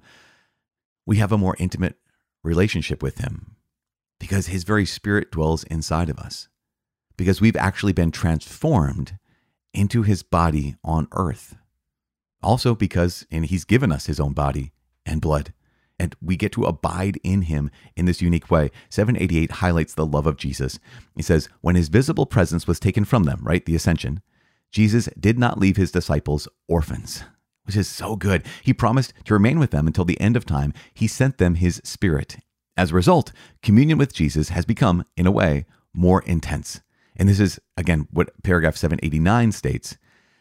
We 1.06 1.18
have 1.18 1.30
a 1.30 1.38
more 1.38 1.54
intimate 1.60 1.96
relationship 2.46 3.02
with 3.02 3.18
Him 3.18 3.56
because 4.18 4.46
His 4.46 4.64
very 4.64 4.86
Spirit 4.86 5.30
dwells 5.30 5.64
inside 5.64 6.08
of 6.08 6.18
us, 6.18 6.48
because 7.16 7.40
we've 7.40 7.56
actually 7.56 7.92
been 7.92 8.10
transformed 8.10 9.18
into 9.74 10.02
His 10.02 10.22
body 10.22 10.76
on 10.82 11.08
earth. 11.12 11.56
Also, 12.42 12.74
because 12.74 13.26
and 13.30 13.46
He's 13.46 13.64
given 13.64 13.92
us 13.92 14.06
His 14.06 14.20
own 14.20 14.32
body 14.32 14.72
and 15.04 15.20
blood, 15.20 15.52
and 15.98 16.14
we 16.20 16.36
get 16.36 16.52
to 16.52 16.64
abide 16.64 17.18
in 17.22 17.42
Him 17.42 17.70
in 17.96 18.06
this 18.06 18.22
unique 18.22 18.50
way. 18.50 18.70
788 18.90 19.50
highlights 19.52 19.94
the 19.94 20.06
love 20.06 20.26
of 20.26 20.36
Jesus. 20.36 20.78
He 21.14 21.22
says, 21.22 21.48
When 21.60 21.76
His 21.76 21.88
visible 21.88 22.26
presence 22.26 22.66
was 22.66 22.80
taken 22.80 23.04
from 23.04 23.24
them, 23.24 23.40
right, 23.42 23.64
the 23.64 23.76
ascension, 23.76 24.20
Jesus 24.70 25.08
did 25.18 25.38
not 25.38 25.58
leave 25.58 25.76
His 25.76 25.90
disciples 25.90 26.48
orphans 26.68 27.24
which 27.66 27.76
is 27.76 27.88
so 27.88 28.16
good. 28.16 28.44
He 28.62 28.72
promised 28.72 29.12
to 29.24 29.34
remain 29.34 29.58
with 29.58 29.70
them 29.70 29.86
until 29.86 30.04
the 30.04 30.20
end 30.20 30.36
of 30.36 30.46
time. 30.46 30.72
He 30.94 31.06
sent 31.06 31.38
them 31.38 31.56
his 31.56 31.80
spirit. 31.84 32.36
As 32.76 32.90
a 32.90 32.94
result, 32.94 33.32
communion 33.62 33.98
with 33.98 34.14
Jesus 34.14 34.50
has 34.50 34.64
become, 34.64 35.04
in 35.16 35.26
a 35.26 35.30
way, 35.30 35.64
more 35.94 36.22
intense. 36.22 36.80
And 37.16 37.28
this 37.28 37.40
is, 37.40 37.58
again, 37.76 38.06
what 38.10 38.30
paragraph 38.42 38.76
789 38.76 39.52
states. 39.52 39.96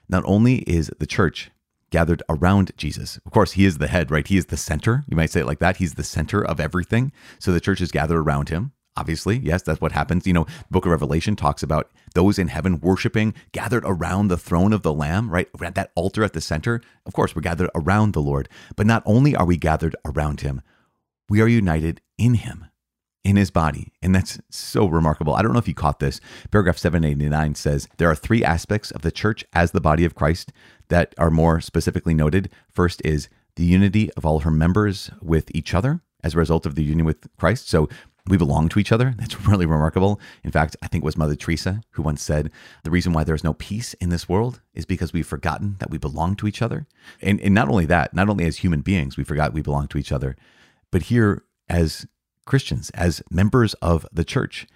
Not 0.10 0.24
only 0.26 0.58
is 0.60 0.92
the 1.00 1.08
church 1.08 1.50
gathered 1.90 2.22
around 2.30 2.72
Jesus, 2.78 3.18
of 3.26 3.32
course, 3.32 3.54
he 3.54 3.66
is 3.66 3.78
the 3.78 3.88
head, 3.88 4.12
right? 4.12 4.28
He 4.28 4.38
is 4.38 4.48
the 4.48 4.58
center. 4.58 5.04
You 5.08 5.16
might 5.16 5.32
say 5.32 5.40
it 5.40 5.48
like 5.48 5.60
that. 5.60 5.78
He's 5.78 5.94
the 5.94 6.04
center 6.04 6.44
of 6.44 6.60
everything. 6.60 7.12
So 7.40 7.52
the 7.52 7.62
church 7.62 7.80
is 7.80 7.92
gathered 7.92 8.20
around 8.20 8.50
him. 8.50 8.74
Obviously, 8.98 9.38
yes, 9.38 9.62
that's 9.62 9.82
what 9.82 9.92
happens. 9.92 10.26
You 10.26 10.34
know, 10.34 10.46
book 10.72 10.86
of 10.86 10.92
Revelation 10.92 11.36
talks 11.36 11.62
about 11.62 11.92
those 12.14 12.40
in 12.40 12.48
heaven 12.48 12.80
worshiping, 12.80 13.34
gathered 13.52 13.84
around 13.86 14.30
the 14.30 14.38
throne 14.38 14.72
of 14.72 14.84
the 14.84 14.94
Lamb, 14.94 15.30
right? 15.30 15.50
At 15.62 15.76
that 15.76 15.92
altar 15.96 16.24
at 16.24 16.34
the 16.34 16.42
center. 16.42 16.82
Of 17.06 17.14
course, 17.14 17.36
we're 17.36 17.42
gathered 17.42 17.70
around 17.76 18.14
the 18.14 18.22
Lord. 18.22 18.48
But 18.76 18.88
not 18.88 19.04
only 19.06 19.36
are 19.36 19.46
we 19.46 19.58
gathered 19.58 19.96
around 20.06 20.42
him, 20.42 20.62
we 21.28 21.42
are 21.42 21.48
united 21.48 22.00
in 22.18 22.36
him, 22.36 22.66
in 23.26 23.36
his 23.36 23.52
body. 23.52 23.92
And 24.02 24.16
that's 24.16 24.40
so 24.50 24.86
remarkable. 24.86 25.36
I 25.36 25.42
don't 25.42 25.52
know 25.52 25.60
if 25.60 25.68
you 25.68 25.74
caught 25.74 26.00
this. 26.00 26.22
Paragraph 26.52 26.78
789 26.78 27.56
says 27.56 27.90
there 27.98 28.10
are 28.10 28.16
three 28.16 28.44
aspects 28.44 28.92
of 28.92 29.02
the 29.02 29.12
church 29.12 29.44
as 29.52 29.72
the 29.72 29.82
body 29.82 30.06
of 30.06 30.16
Christ 30.16 30.54
that 30.88 31.14
are 31.18 31.32
more 31.32 31.60
specifically 31.60 32.14
noted. 32.14 32.50
First 32.72 33.02
is 33.04 33.28
the 33.56 33.66
unity 33.66 34.12
of 34.14 34.26
all 34.26 34.40
her 34.40 34.52
members 34.52 35.10
with 35.22 35.54
each 35.54 35.74
other 35.74 36.02
as 36.24 36.34
a 36.34 36.38
result 36.38 36.66
of 36.66 36.76
the 36.76 36.84
union 36.84 37.06
with 37.06 37.28
Christ. 37.38 37.70
So 37.70 37.90
we 38.28 38.38
belong 38.38 38.70
to 38.70 38.80
each 38.80 38.92
other. 38.92 39.14
That's 39.18 39.40
really 39.48 39.66
remarkable. 39.66 40.20
In 40.44 40.52
fact, 40.52 40.76
I 40.82 40.88
think 40.88 41.04
it 41.04 41.06
was 41.06 41.18
Mother 41.18 41.36
Teresa 41.36 41.82
who 41.92 42.02
once 42.02 42.22
said, 42.22 42.52
The 42.84 42.92
reason 42.92 43.14
why 43.14 43.24
there's 43.24 43.44
no 43.44 43.54
peace 43.54 43.94
in 43.96 44.10
this 44.10 44.28
world 44.28 44.62
is 44.74 44.86
because 44.86 45.14
we've 45.14 45.28
forgotten 45.28 45.76
that 45.80 45.92
we 45.92 45.98
belong 45.98 46.36
to 46.38 46.48
each 46.48 46.62
other. 46.62 46.88
And, 47.22 47.40
and 47.42 47.54
not 47.54 47.70
only 47.70 47.86
that, 47.86 48.14
not 48.14 48.30
only 48.30 48.46
as 48.46 48.58
human 48.58 48.82
beings, 48.82 49.18
we 49.18 49.24
forgot 49.24 49.54
we 49.54 49.62
belong 49.62 49.88
to 49.90 49.98
each 49.98 50.12
other, 50.12 50.36
but 50.92 51.04
here 51.04 51.44
as 51.70 52.08
Christians, 52.46 52.90
as 52.92 53.24
members 53.30 53.74
of 53.76 54.06
the 54.12 54.24
church, 54.24 54.68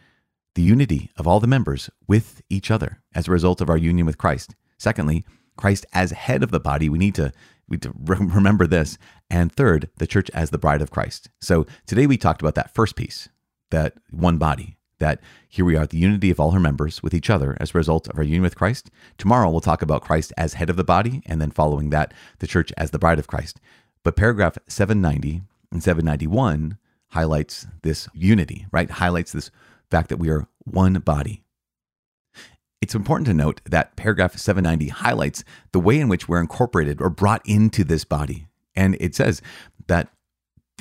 the 0.56 0.62
unity 0.62 1.12
of 1.16 1.28
all 1.28 1.40
the 1.40 1.48
members 1.48 1.90
with 2.08 2.42
each 2.50 2.72
other 2.72 3.02
as 3.14 3.28
a 3.28 3.32
result 3.32 3.62
of 3.62 3.70
our 3.70 3.78
union 3.78 4.06
with 4.06 4.18
Christ. 4.18 4.56
Secondly, 4.78 5.26
Christ 5.58 5.86
as 5.94 6.12
head 6.12 6.42
of 6.42 6.52
the 6.52 6.60
body, 6.60 6.90
we 6.90 6.98
need 6.98 7.16
to 7.16 7.32
we 7.68 7.76
need 7.76 7.84
to 7.84 7.94
remember 8.06 8.66
this. 8.66 8.98
And 9.30 9.52
third, 9.52 9.90
the 9.98 10.08
church 10.08 10.30
as 10.32 10.50
the 10.50 10.58
bride 10.58 10.82
of 10.82 10.92
Christ. 10.92 11.30
So 11.40 11.68
today 11.86 12.08
we 12.08 12.18
talked 12.18 12.42
about 12.42 12.56
that 12.56 12.74
first 12.74 12.96
piece, 12.96 13.30
that 13.72 13.94
one 14.12 14.38
body, 14.38 14.78
that 15.00 15.20
here 15.48 15.66
we 15.66 15.76
are, 15.76 15.88
the 15.88 15.98
unity 15.98 16.30
of 16.30 16.40
all 16.40 16.52
her 16.52 16.60
members 16.60 17.02
with 17.02 17.14
each 17.14 17.30
other 17.30 17.56
as 17.60 17.74
a 17.74 17.78
result 17.78 18.08
of 18.08 18.18
our 18.18 18.24
union 18.24 18.42
with 18.42 18.56
Christ. 18.56 18.90
Tomorrow 19.18 19.50
we'll 19.50 19.62
talk 19.62 19.82
about 19.82 20.02
Christ 20.02 20.34
as 20.38 20.54
head 20.56 20.70
of 20.70 20.76
the 20.76 20.84
body, 20.84 21.22
and 21.26 21.42
then 21.42 21.52
following 21.52 21.90
that, 21.90 22.14
the 22.40 22.48
church 22.48 22.74
as 22.78 22.92
the 22.92 23.00
bride 23.00 23.20
of 23.20 23.28
Christ. 23.28 23.60
But 24.04 24.16
paragraph 24.16 24.58
790 24.68 25.42
and 25.72 25.84
791 25.84 26.78
highlights 27.10 27.68
this 27.82 28.08
unity, 28.14 28.68
right? 28.72 28.90
Highlights 28.90 29.32
this 29.32 29.52
fact 29.90 30.10
that 30.10 30.18
we 30.18 30.30
are 30.30 30.48
one 30.64 30.94
body. 30.94 31.44
It's 32.82 32.96
important 32.96 33.28
to 33.28 33.34
note 33.34 33.62
that 33.66 33.96
paragraph 33.96 34.38
790 34.38 34.90
highlights 34.90 35.44
the 35.74 35.80
way 35.80 36.00
in 36.00 36.08
which 36.08 36.30
we're 36.30 36.40
incorporated 36.40 37.02
or 37.02 37.10
brought 37.10 37.42
into 37.46 37.84
this 37.84 38.06
body. 38.06 38.48
And 38.76 38.96
it 39.02 39.16
says 39.16 39.42
that 39.88 40.10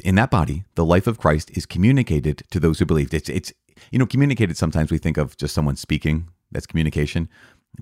in 0.01 0.15
that 0.17 0.31
body, 0.31 0.65
the 0.75 0.85
life 0.85 1.07
of 1.07 1.19
Christ 1.19 1.51
is 1.57 1.67
communicated 1.67 2.43
to 2.51 2.61
those 2.61 2.79
who 2.79 2.87
believe. 2.87 3.13
It's, 3.13 3.29
it's 3.29 3.53
you 3.91 3.99
know, 3.99 4.07
communicated 4.07 4.57
sometimes 4.57 4.91
we 4.91 4.99
think 4.99 5.17
of 5.17 5.37
just 5.37 5.55
someone 5.55 5.77
speaking, 5.77 6.29
that's 6.51 6.67
communication. 6.67 7.29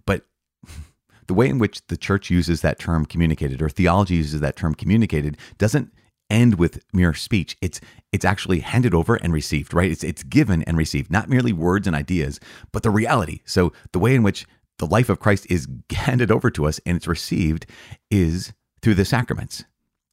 But 0.05 0.27
the 1.27 1.35
way 1.35 1.49
in 1.49 1.59
which 1.59 1.87
the 1.87 1.97
church 1.97 2.31
uses 2.31 2.61
that 2.61 2.79
term 2.79 3.07
communicated 3.07 3.63
or 3.63 3.69
theology 3.69 4.17
uses 4.17 4.41
that 4.41 4.57
term 4.57 4.75
communicated 4.75 5.37
doesn't 5.59 5.93
end 6.31 6.59
with 6.59 6.83
mere 6.93 7.15
speech. 7.15 7.57
It's 7.61 7.81
it's 8.13 8.25
actually 8.25 8.61
handed 8.61 8.95
over 8.95 9.17
and 9.17 9.33
received, 9.33 9.73
right? 9.73 9.91
It's 9.91 10.05
it's 10.05 10.23
given 10.23 10.63
and 10.65 10.77
received, 10.77 11.11
not 11.11 11.29
merely 11.29 11.53
words 11.53 11.87
and 11.87 11.95
ideas, 11.95 12.41
but 12.73 12.83
the 12.83 12.91
reality. 12.91 13.41
So 13.45 13.73
the 13.93 13.99
way 13.99 14.15
in 14.15 14.23
which 14.23 14.47
the 14.79 14.87
life 14.87 15.09
of 15.09 15.21
Christ 15.21 15.47
is 15.49 15.69
handed 15.91 16.31
over 16.31 16.51
to 16.51 16.67
us 16.67 16.81
and 16.85 16.97
it's 16.97 17.07
received 17.07 17.67
is 18.11 18.53
through 18.83 18.95
the 18.95 19.05
sacraments, 19.05 19.65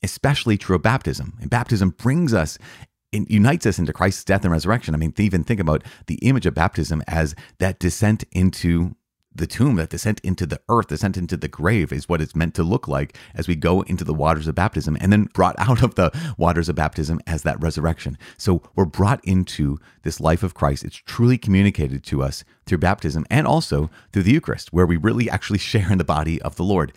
especially 0.04 0.58
true 0.58 0.76
of 0.76 0.82
baptism. 0.82 1.38
And 1.42 1.50
baptism 1.50 1.92
brings 1.92 2.34
us 2.34 2.58
it 3.14 3.30
unites 3.30 3.68
us 3.68 3.78
into 3.78 3.94
Christ's 3.94 4.24
death 4.24 4.44
and 4.44 4.52
resurrection. 4.52 4.96
I 4.96 4.98
mean, 4.98 5.14
even 5.20 5.44
think 5.44 5.60
about 5.60 5.84
the 6.08 6.16
image 6.16 6.48
of 6.48 6.56
baptism 6.56 7.04
as 7.08 7.36
that 7.60 7.80
descent 7.80 8.24
into 8.32 8.96
the 9.36 9.48
tomb, 9.48 9.76
that 9.76 9.90
descent 9.90 10.20
into 10.24 10.46
the 10.46 10.62
earth, 10.70 10.88
descent 10.88 11.18
into 11.18 11.36
the 11.38 11.48
grave 11.48 11.92
is 11.92 12.08
what 12.08 12.22
it's 12.22 12.36
meant 12.36 12.54
to 12.56 12.64
look 12.64 12.88
like 12.88 13.18
as 13.34 13.48
we 13.48 13.56
go 13.56 13.82
into 13.82 14.04
the 14.04 14.14
waters 14.14 14.48
of 14.48 14.56
baptism 14.56 14.98
and 15.02 15.12
then 15.12 15.26
brought 15.34 15.56
out 15.58 15.82
of 15.82 15.96
the 15.96 16.12
waters 16.38 16.70
of 16.70 16.76
baptism 16.76 17.20
as 17.26 17.44
that 17.44 17.62
resurrection. 17.62 18.18
So 18.38 18.62
we're 18.76 18.86
brought 18.86 19.24
into 19.24 19.80
this 20.04 20.20
life 20.20 20.44
of 20.44 20.54
Christ. 20.54 20.84
It's 20.84 20.96
truly 20.96 21.38
communicated 21.38 22.04
to 22.06 22.22
us 22.22 22.44
through 22.66 22.78
baptism 22.80 23.26
and 23.30 23.48
also 23.48 23.90
through 24.12 24.24
the 24.24 24.34
Eucharist, 24.34 24.72
where 24.72 24.86
we 24.86 24.98
really 24.98 25.30
actually 25.30 25.60
share 25.74 25.92
in 25.92 25.98
the 25.98 26.04
body 26.04 26.42
of 26.42 26.56
the 26.56 26.64
Lord. 26.64 26.94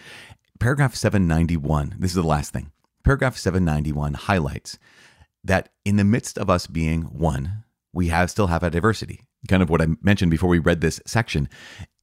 Paragraph 0.58 0.94
791, 0.94 1.96
this 1.98 2.10
is 2.10 2.14
the 2.14 2.22
last 2.22 2.52
thing. 2.52 2.70
Paragraph 3.06 3.36
791 3.36 4.14
highlights 4.14 4.80
that 5.44 5.68
in 5.84 5.94
the 5.94 6.02
midst 6.02 6.36
of 6.36 6.50
us 6.50 6.66
being 6.66 7.02
one, 7.02 7.62
we 7.92 8.08
have 8.08 8.32
still 8.32 8.48
have 8.48 8.64
a 8.64 8.70
diversity. 8.70 9.20
Kind 9.46 9.62
of 9.62 9.70
what 9.70 9.80
I 9.80 9.86
mentioned 10.02 10.32
before 10.32 10.48
we 10.48 10.58
read 10.58 10.80
this 10.80 11.00
section 11.06 11.48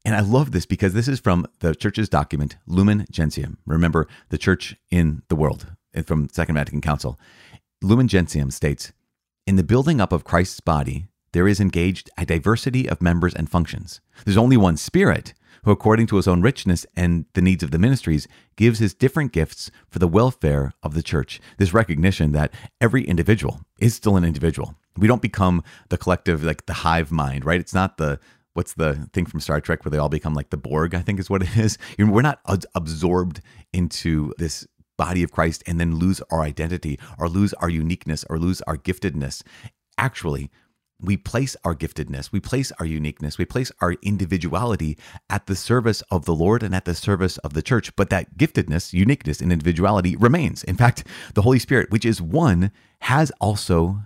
and 0.05 0.15
I 0.15 0.21
love 0.21 0.51
this 0.51 0.65
because 0.65 0.93
this 0.93 1.09
is 1.09 1.19
from 1.19 1.45
the 1.59 1.75
church's 1.75 2.07
document, 2.07 2.55
Lumen 2.65 3.05
Gentium. 3.11 3.57
Remember, 3.65 4.07
the 4.29 4.37
church 4.37 4.77
in 4.91 5.23
the 5.27 5.35
world 5.35 5.73
eh, 5.93 6.03
from 6.03 6.29
Second 6.29 6.55
Vatican 6.55 6.79
Council. 6.79 7.19
Lumen 7.81 8.07
Gentium 8.07 8.49
states 8.49 8.93
In 9.45 9.57
the 9.57 9.63
building 9.63 9.99
up 9.99 10.13
of 10.13 10.23
Christ's 10.23 10.61
body, 10.61 11.07
there 11.33 11.49
is 11.49 11.59
engaged 11.59 12.09
a 12.17 12.25
diversity 12.25 12.87
of 12.87 13.01
members 13.01 13.33
and 13.33 13.49
functions. 13.49 13.99
There's 14.23 14.37
only 14.37 14.55
one 14.55 14.77
Spirit 14.77 15.33
who, 15.63 15.71
according 15.71 16.07
to 16.07 16.17
his 16.17 16.27
own 16.27 16.41
richness 16.41 16.85
and 16.95 17.25
the 17.33 17.41
needs 17.41 17.63
of 17.63 17.71
the 17.71 17.79
ministries, 17.79 18.27
gives 18.55 18.79
his 18.79 18.93
different 18.93 19.31
gifts 19.31 19.71
for 19.89 19.99
the 19.99 20.07
welfare 20.07 20.73
of 20.83 20.93
the 20.93 21.03
church. 21.03 21.39
This 21.57 21.73
recognition 21.73 22.31
that 22.33 22.53
every 22.79 23.03
individual 23.03 23.61
is 23.79 23.95
still 23.95 24.17
an 24.17 24.23
individual. 24.23 24.75
We 24.97 25.07
don't 25.07 25.21
become 25.21 25.63
the 25.89 25.97
collective, 25.97 26.43
like 26.43 26.65
the 26.65 26.73
hive 26.73 27.11
mind, 27.11 27.45
right? 27.45 27.59
It's 27.59 27.73
not 27.73 27.97
the 27.97 28.19
what's 28.53 28.73
the 28.73 29.09
thing 29.13 29.25
from 29.25 29.39
Star 29.39 29.59
Trek 29.59 29.83
where 29.83 29.89
they 29.89 29.97
all 29.97 30.09
become 30.09 30.35
like 30.35 30.51
the 30.51 30.57
Borg, 30.57 30.93
I 30.93 31.01
think 31.01 31.19
is 31.19 31.29
what 31.29 31.41
it 31.41 31.57
is. 31.57 31.77
We're 31.97 32.21
not 32.21 32.39
absorbed 32.75 33.41
into 33.71 34.33
this 34.37 34.67
body 34.97 35.23
of 35.23 35.31
Christ 35.31 35.63
and 35.65 35.79
then 35.79 35.95
lose 35.95 36.21
our 36.29 36.41
identity 36.41 36.99
or 37.17 37.27
lose 37.27 37.53
our 37.55 37.69
uniqueness 37.69 38.23
or 38.29 38.37
lose 38.37 38.61
our 38.63 38.77
giftedness. 38.77 39.41
Actually, 39.97 40.51
we 41.03 41.17
place 41.17 41.55
our 41.63 41.75
giftedness, 41.75 42.31
we 42.31 42.39
place 42.39 42.71
our 42.79 42.85
uniqueness, 42.85 43.37
we 43.37 43.45
place 43.45 43.71
our 43.81 43.93
individuality 44.01 44.97
at 45.29 45.45
the 45.47 45.55
service 45.55 46.01
of 46.09 46.25
the 46.25 46.33
Lord 46.33 46.63
and 46.63 46.73
at 46.73 46.85
the 46.85 46.95
service 46.95 47.37
of 47.39 47.53
the 47.53 47.61
church. 47.61 47.95
But 47.95 48.09
that 48.09 48.37
giftedness, 48.37 48.93
uniqueness, 48.93 49.41
and 49.41 49.51
individuality 49.51 50.15
remains. 50.15 50.63
In 50.63 50.77
fact, 50.77 51.05
the 51.33 51.41
Holy 51.41 51.59
Spirit, 51.59 51.91
which 51.91 52.05
is 52.05 52.21
one, 52.21 52.71
has 53.01 53.31
also 53.41 54.03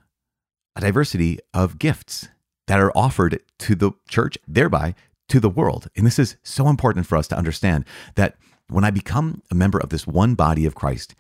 a 0.76 0.82
diversity 0.82 1.40
of 1.54 1.80
gifts 1.80 2.28
that 2.68 2.80
are 2.80 2.92
offered 2.96 3.42
to 3.60 3.76
the 3.76 3.92
church, 4.10 4.38
thereby 4.48 4.96
to 5.30 5.40
the 5.40 5.50
world. 5.50 5.88
And 5.96 6.06
this 6.06 6.20
is 6.20 6.38
so 6.44 6.68
important 6.68 7.06
for 7.06 7.18
us 7.18 7.28
to 7.30 7.38
understand 7.38 7.86
that 8.16 8.36
when 8.70 8.84
I 8.84 8.92
become 8.92 9.42
a 9.50 9.56
member 9.56 9.80
of 9.80 9.90
this 9.90 10.06
one 10.06 10.36
body 10.36 10.66
of 10.66 10.76
Christ, 10.76 11.16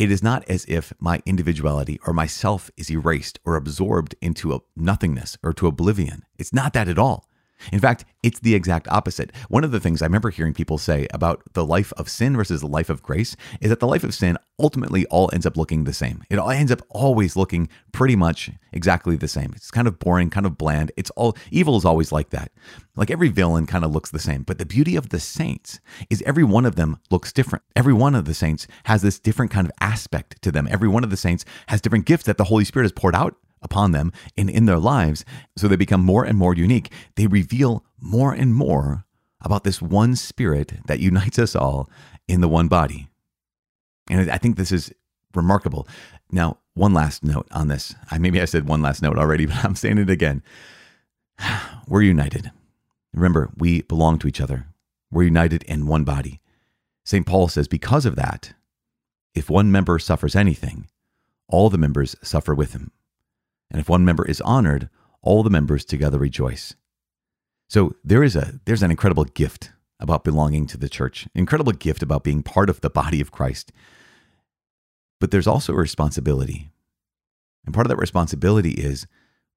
it 0.00 0.10
is 0.10 0.22
not 0.22 0.48
as 0.48 0.64
if 0.64 0.94
my 0.98 1.20
individuality 1.26 2.00
or 2.06 2.14
myself 2.14 2.70
is 2.78 2.90
erased 2.90 3.38
or 3.44 3.54
absorbed 3.54 4.14
into 4.22 4.54
a 4.54 4.60
nothingness 4.74 5.36
or 5.42 5.52
to 5.52 5.66
oblivion. 5.66 6.24
It's 6.38 6.54
not 6.54 6.72
that 6.72 6.88
at 6.88 6.98
all. 6.98 7.28
In 7.72 7.80
fact, 7.80 8.04
it's 8.22 8.40
the 8.40 8.54
exact 8.54 8.88
opposite. 8.88 9.32
One 9.48 9.64
of 9.64 9.70
the 9.70 9.80
things 9.80 10.02
I 10.02 10.06
remember 10.06 10.30
hearing 10.30 10.54
people 10.54 10.78
say 10.78 11.06
about 11.12 11.42
the 11.52 11.64
life 11.64 11.92
of 11.96 12.08
sin 12.08 12.36
versus 12.36 12.60
the 12.60 12.66
life 12.66 12.90
of 12.90 13.02
grace 13.02 13.36
is 13.60 13.70
that 13.70 13.80
the 13.80 13.86
life 13.86 14.04
of 14.04 14.14
sin 14.14 14.36
ultimately 14.58 15.06
all 15.06 15.30
ends 15.32 15.46
up 15.46 15.56
looking 15.56 15.84
the 15.84 15.92
same. 15.92 16.22
It 16.28 16.38
all 16.38 16.50
ends 16.50 16.70
up 16.70 16.82
always 16.90 17.36
looking 17.36 17.68
pretty 17.92 18.16
much 18.16 18.50
exactly 18.72 19.16
the 19.16 19.28
same. 19.28 19.52
It's 19.56 19.70
kind 19.70 19.88
of 19.88 19.98
boring, 19.98 20.30
kind 20.30 20.46
of 20.46 20.58
bland. 20.58 20.92
It's 20.96 21.10
all 21.10 21.36
evil 21.50 21.76
is 21.76 21.84
always 21.84 22.12
like 22.12 22.30
that. 22.30 22.52
Like 22.96 23.10
every 23.10 23.28
villain 23.28 23.66
kind 23.66 23.84
of 23.84 23.90
looks 23.90 24.10
the 24.10 24.18
same. 24.18 24.42
But 24.42 24.58
the 24.58 24.66
beauty 24.66 24.96
of 24.96 25.08
the 25.08 25.20
saints 25.20 25.80
is 26.10 26.22
every 26.22 26.44
one 26.44 26.66
of 26.66 26.76
them 26.76 26.98
looks 27.10 27.32
different. 27.32 27.64
Every 27.74 27.94
one 27.94 28.14
of 28.14 28.26
the 28.26 28.34
saints 28.34 28.66
has 28.84 29.02
this 29.02 29.18
different 29.18 29.50
kind 29.50 29.66
of 29.66 29.72
aspect 29.80 30.42
to 30.42 30.52
them. 30.52 30.68
Every 30.70 30.88
one 30.88 31.04
of 31.04 31.10
the 31.10 31.16
saints 31.16 31.44
has 31.68 31.80
different 31.80 32.04
gifts 32.04 32.24
that 32.24 32.36
the 32.36 32.44
Holy 32.44 32.64
Spirit 32.64 32.84
has 32.84 32.92
poured 32.92 33.14
out 33.14 33.36
upon 33.62 33.92
them 33.92 34.12
and 34.36 34.48
in 34.48 34.66
their 34.66 34.78
lives. 34.78 35.24
So 35.56 35.68
they 35.68 35.76
become 35.76 36.04
more 36.04 36.24
and 36.24 36.38
more 36.38 36.54
unique. 36.54 36.92
They 37.16 37.26
reveal 37.26 37.84
more 38.00 38.32
and 38.32 38.54
more 38.54 39.04
about 39.42 39.64
this 39.64 39.80
one 39.80 40.16
spirit 40.16 40.74
that 40.86 41.00
unites 41.00 41.38
us 41.38 41.56
all 41.56 41.88
in 42.28 42.40
the 42.40 42.48
one 42.48 42.68
body. 42.68 43.08
And 44.08 44.30
I 44.30 44.38
think 44.38 44.56
this 44.56 44.72
is 44.72 44.92
remarkable. 45.34 45.86
Now, 46.30 46.58
one 46.74 46.94
last 46.94 47.24
note 47.24 47.48
on 47.52 47.68
this. 47.68 47.94
I 48.10 48.18
maybe 48.18 48.40
I 48.40 48.44
said 48.44 48.66
one 48.66 48.82
last 48.82 49.02
note 49.02 49.18
already, 49.18 49.46
but 49.46 49.64
I'm 49.64 49.76
saying 49.76 49.98
it 49.98 50.10
again. 50.10 50.42
We're 51.88 52.02
united. 52.02 52.50
Remember, 53.12 53.50
we 53.56 53.82
belong 53.82 54.18
to 54.20 54.28
each 54.28 54.40
other. 54.40 54.66
We're 55.10 55.24
united 55.24 55.64
in 55.64 55.86
one 55.86 56.04
body. 56.04 56.40
St. 57.04 57.26
Paul 57.26 57.48
says, 57.48 57.66
because 57.66 58.06
of 58.06 58.14
that, 58.16 58.52
if 59.34 59.50
one 59.50 59.72
member 59.72 59.98
suffers 59.98 60.36
anything, 60.36 60.86
all 61.48 61.70
the 61.70 61.78
members 61.78 62.14
suffer 62.22 62.54
with 62.54 62.72
him. 62.72 62.92
And 63.70 63.80
if 63.80 63.88
one 63.88 64.04
member 64.04 64.24
is 64.24 64.40
honored, 64.40 64.88
all 65.22 65.42
the 65.42 65.50
members 65.50 65.84
together 65.84 66.18
rejoice. 66.18 66.74
So 67.68 67.94
there 68.02 68.24
is 68.24 68.34
a 68.34 68.60
there's 68.64 68.82
an 68.82 68.90
incredible 68.90 69.24
gift 69.24 69.70
about 70.00 70.24
belonging 70.24 70.66
to 70.66 70.78
the 70.78 70.88
church, 70.88 71.28
incredible 71.34 71.72
gift 71.72 72.02
about 72.02 72.24
being 72.24 72.42
part 72.42 72.70
of 72.70 72.80
the 72.80 72.90
body 72.90 73.20
of 73.20 73.30
Christ. 73.30 73.70
But 75.20 75.30
there's 75.30 75.46
also 75.46 75.74
a 75.74 75.76
responsibility. 75.76 76.72
And 77.64 77.74
part 77.74 77.86
of 77.86 77.90
that 77.90 77.96
responsibility 77.96 78.72
is 78.72 79.06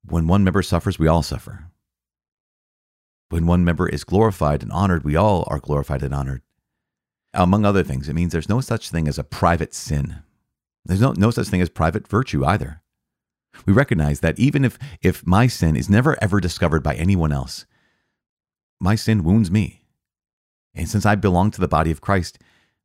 When 0.05 0.27
one 0.27 0.43
member 0.43 0.61
suffers, 0.61 0.99
we 0.99 1.07
all 1.07 1.23
suffer. 1.23 1.71
When 3.29 3.47
one 3.47 3.65
member 3.65 3.89
is 3.89 4.03
glorified 4.03 4.61
and 4.61 4.71
honored, 4.71 5.03
we 5.03 5.15
all 5.15 5.47
are 5.47 5.59
glorified 5.59 6.03
and 6.03 6.13
honored. 6.13 6.43
Among 7.33 7.65
other 7.65 7.83
things, 7.83 8.07
it 8.07 8.13
means 8.13 8.31
there's 8.31 8.49
no 8.49 8.61
such 8.61 8.91
thing 8.91 9.07
as 9.07 9.17
a 9.17 9.23
private 9.23 9.73
sin. 9.73 10.21
There's 10.85 11.01
no, 11.01 11.13
no 11.13 11.31
such 11.31 11.47
thing 11.47 11.61
as 11.61 11.69
private 11.69 12.07
virtue 12.07 12.45
either. 12.45 12.82
We 13.65 13.73
recognize 13.73 14.19
that 14.21 14.39
even 14.39 14.65
if, 14.65 14.77
if 15.01 15.25
my 15.25 15.47
sin 15.47 15.75
is 15.75 15.89
never 15.89 16.21
ever 16.21 16.39
discovered 16.39 16.83
by 16.83 16.95
anyone 16.95 17.31
else, 17.31 17.65
my 18.79 18.95
sin 18.95 19.23
wounds 19.23 19.49
me. 19.51 19.83
And 20.75 20.89
since 20.89 21.05
I 21.05 21.15
belong 21.15 21.51
to 21.51 21.61
the 21.61 21.67
body 21.67 21.91
of 21.91 22.01
Christ, 22.01 22.39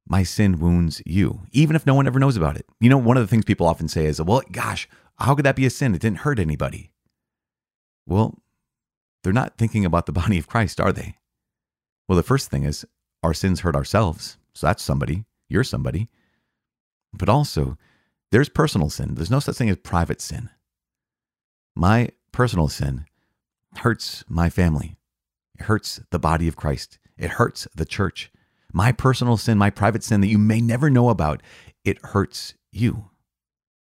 my 0.06 0.22
sin 0.22 0.58
wounds 0.58 1.02
you, 1.04 1.42
even 1.52 1.76
if 1.76 1.86
no 1.86 1.94
one 1.94 2.06
ever 2.06 2.18
knows 2.18 2.36
about 2.36 2.56
it. 2.56 2.66
You 2.80 2.88
know, 2.88 2.98
one 2.98 3.16
of 3.16 3.22
the 3.22 3.26
things 3.26 3.44
people 3.44 3.66
often 3.66 3.88
say 3.88 4.06
is, 4.06 4.20
well, 4.20 4.42
gosh, 4.52 4.88
how 5.18 5.34
could 5.34 5.44
that 5.44 5.56
be 5.56 5.66
a 5.66 5.70
sin? 5.70 5.94
It 5.94 6.00
didn't 6.00 6.18
hurt 6.18 6.38
anybody. 6.38 6.92
Well, 8.06 8.38
they're 9.22 9.32
not 9.32 9.58
thinking 9.58 9.84
about 9.84 10.06
the 10.06 10.12
body 10.20 10.38
of 10.38 10.46
Christ, 10.46 10.80
are 10.80 10.92
they? 10.92 11.16
Well, 12.08 12.16
the 12.16 12.22
first 12.22 12.50
thing 12.50 12.64
is 12.64 12.86
our 13.22 13.34
sins 13.34 13.60
hurt 13.60 13.76
ourselves. 13.76 14.38
So 14.54 14.66
that's 14.66 14.82
somebody. 14.82 15.24
You're 15.48 15.64
somebody. 15.64 16.08
But 17.12 17.28
also, 17.28 17.76
there's 18.30 18.48
personal 18.48 18.90
sin. 18.90 19.14
There's 19.14 19.30
no 19.30 19.40
such 19.40 19.56
thing 19.56 19.70
as 19.70 19.76
private 19.76 20.20
sin. 20.20 20.50
My 21.78 22.08
personal 22.32 22.66
sin 22.66 23.04
hurts 23.76 24.24
my 24.28 24.50
family. 24.50 24.96
It 25.56 25.66
hurts 25.66 26.00
the 26.10 26.18
body 26.18 26.48
of 26.48 26.56
Christ. 26.56 26.98
It 27.16 27.30
hurts 27.30 27.68
the 27.72 27.84
church. 27.84 28.32
My 28.72 28.90
personal 28.90 29.36
sin, 29.36 29.58
my 29.58 29.70
private 29.70 30.02
sin 30.02 30.20
that 30.22 30.26
you 30.26 30.38
may 30.38 30.60
never 30.60 30.90
know 30.90 31.08
about, 31.08 31.40
it 31.84 32.04
hurts 32.06 32.54
you. 32.72 33.10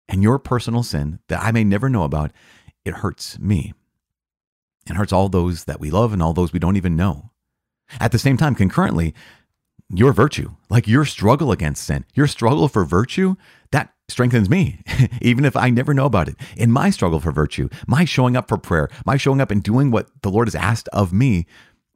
And 0.08 0.22
your 0.22 0.38
personal 0.38 0.84
sin 0.84 1.18
that 1.26 1.42
I 1.42 1.50
may 1.50 1.64
never 1.64 1.88
know 1.88 2.04
about, 2.04 2.30
it 2.84 2.94
hurts 2.94 3.36
me. 3.40 3.74
It 4.88 4.94
hurts 4.94 5.12
all 5.12 5.28
those 5.28 5.64
that 5.64 5.80
we 5.80 5.90
love 5.90 6.12
and 6.12 6.22
all 6.22 6.32
those 6.32 6.52
we 6.52 6.60
don't 6.60 6.76
even 6.76 6.94
know. 6.94 7.32
At 7.98 8.12
the 8.12 8.18
same 8.20 8.36
time, 8.36 8.54
concurrently, 8.54 9.12
your 9.92 10.12
virtue, 10.12 10.52
like 10.70 10.86
your 10.86 11.04
struggle 11.04 11.50
against 11.50 11.82
sin, 11.82 12.04
your 12.14 12.28
struggle 12.28 12.68
for 12.68 12.84
virtue, 12.84 13.34
that 13.72 13.92
strengthens 14.08 14.48
me, 14.48 14.80
even 15.20 15.44
if 15.44 15.56
I 15.56 15.70
never 15.70 15.94
know 15.94 16.06
about 16.06 16.28
it. 16.28 16.36
In 16.56 16.72
my 16.72 16.90
struggle 16.90 17.20
for 17.20 17.32
virtue, 17.32 17.68
my 17.86 18.04
showing 18.04 18.36
up 18.36 18.48
for 18.48 18.58
prayer, 18.58 18.88
my 19.04 19.16
showing 19.16 19.40
up 19.40 19.50
and 19.50 19.62
doing 19.62 19.90
what 19.90 20.08
the 20.22 20.30
Lord 20.30 20.48
has 20.48 20.54
asked 20.54 20.88
of 20.88 21.12
me, 21.12 21.46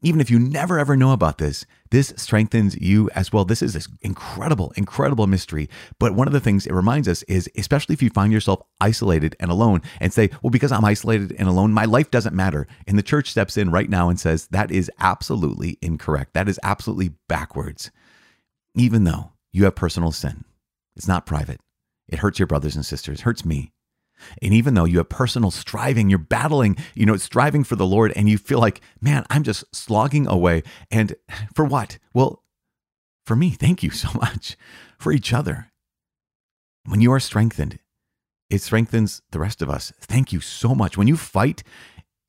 even 0.02 0.20
if 0.20 0.30
you 0.30 0.38
never 0.38 0.78
ever 0.78 0.96
know 0.96 1.12
about 1.12 1.38
this, 1.38 1.64
this 1.90 2.12
strengthens 2.16 2.76
you 2.80 3.08
as 3.14 3.32
well. 3.32 3.44
This 3.44 3.62
is 3.62 3.74
this 3.74 3.86
incredible, 4.00 4.72
incredible 4.76 5.26
mystery. 5.28 5.68
But 6.00 6.14
one 6.14 6.26
of 6.26 6.32
the 6.32 6.40
things 6.40 6.66
it 6.66 6.72
reminds 6.72 7.06
us 7.06 7.22
is, 7.24 7.48
especially 7.56 7.92
if 7.92 8.02
you 8.02 8.10
find 8.10 8.32
yourself 8.32 8.62
isolated 8.80 9.36
and 9.38 9.50
alone 9.50 9.80
and 10.00 10.12
say, 10.12 10.30
well, 10.42 10.50
because 10.50 10.72
I'm 10.72 10.84
isolated 10.84 11.36
and 11.38 11.48
alone, 11.48 11.72
my 11.72 11.84
life 11.84 12.10
doesn't 12.10 12.34
matter. 12.34 12.66
And 12.86 12.98
the 12.98 13.02
church 13.02 13.30
steps 13.30 13.56
in 13.56 13.70
right 13.70 13.88
now 13.88 14.08
and 14.08 14.18
says, 14.18 14.48
that 14.48 14.72
is 14.72 14.90
absolutely 14.98 15.78
incorrect. 15.80 16.34
That 16.34 16.48
is 16.48 16.58
absolutely 16.64 17.10
backwards. 17.28 17.92
Even 18.74 19.04
though 19.04 19.32
you 19.52 19.64
have 19.64 19.76
personal 19.76 20.10
sin, 20.10 20.44
it's 20.96 21.06
not 21.06 21.26
private. 21.26 21.60
It 22.08 22.18
hurts 22.18 22.38
your 22.38 22.46
brothers 22.46 22.76
and 22.76 22.84
sisters, 22.84 23.20
it 23.20 23.22
hurts 23.22 23.44
me. 23.44 23.72
And 24.40 24.54
even 24.54 24.74
though 24.74 24.84
you 24.84 24.98
have 24.98 25.08
personal 25.08 25.50
striving, 25.50 26.08
you're 26.08 26.18
battling, 26.18 26.76
you 26.94 27.06
know, 27.06 27.16
striving 27.16 27.64
for 27.64 27.76
the 27.76 27.86
Lord, 27.86 28.12
and 28.14 28.28
you 28.28 28.38
feel 28.38 28.60
like, 28.60 28.80
man, 29.00 29.24
I'm 29.30 29.42
just 29.42 29.64
slogging 29.74 30.26
away. 30.26 30.62
And 30.90 31.14
for 31.54 31.64
what? 31.64 31.98
Well, 32.14 32.42
for 33.26 33.36
me, 33.36 33.50
thank 33.50 33.82
you 33.82 33.90
so 33.90 34.08
much. 34.14 34.56
For 34.98 35.12
each 35.12 35.32
other. 35.32 35.72
When 36.84 37.00
you 37.00 37.12
are 37.12 37.20
strengthened, 37.20 37.78
it 38.50 38.60
strengthens 38.60 39.22
the 39.30 39.38
rest 39.38 39.62
of 39.62 39.70
us. 39.70 39.92
Thank 40.00 40.32
you 40.32 40.40
so 40.40 40.74
much. 40.74 40.96
When 40.96 41.08
you 41.08 41.16
fight, 41.16 41.62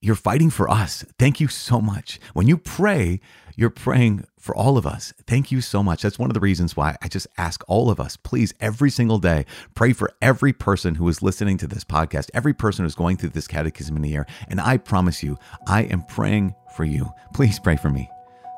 you're 0.04 0.16
fighting 0.16 0.50
for 0.50 0.70
us. 0.70 1.06
Thank 1.18 1.40
you 1.40 1.48
so 1.48 1.80
much. 1.80 2.20
When 2.34 2.46
you 2.46 2.58
pray, 2.58 3.22
you're 3.56 3.70
praying 3.70 4.26
for 4.38 4.54
all 4.54 4.78
of 4.78 4.86
us. 4.86 5.14
Thank 5.26 5.50
you 5.50 5.62
so 5.62 5.82
much. 5.82 6.02
That's 6.02 6.20
one 6.20 6.30
of 6.30 6.34
the 6.34 6.42
reasons 6.42 6.76
why 6.76 6.98
I 7.02 7.08
just 7.08 7.26
ask 7.38 7.64
all 7.70 7.90
of 7.90 8.02
us, 8.02 8.18
please, 8.18 8.54
every 8.60 8.90
single 8.90 9.18
day, 9.18 9.46
pray 9.76 9.94
for 9.94 10.12
every 10.22 10.52
person 10.52 10.96
who 10.96 11.08
is 11.08 11.22
listening 11.22 11.58
to 11.60 11.68
this 11.68 11.86
podcast, 11.86 12.30
every 12.34 12.54
person 12.54 12.84
who's 12.84 12.96
going 12.96 13.16
through 13.16 13.30
this 13.30 13.48
catechism 13.48 13.96
in 13.96 14.04
a 14.04 14.10
year. 14.10 14.28
And 14.50 14.60
I 14.60 14.76
promise 14.76 15.24
you, 15.24 15.38
I 15.68 15.84
am 15.84 16.04
praying 16.04 16.54
for 16.76 16.84
you. 16.84 17.10
Please 17.34 17.58
pray 17.58 17.78
for 17.78 17.90
me. 17.90 18.10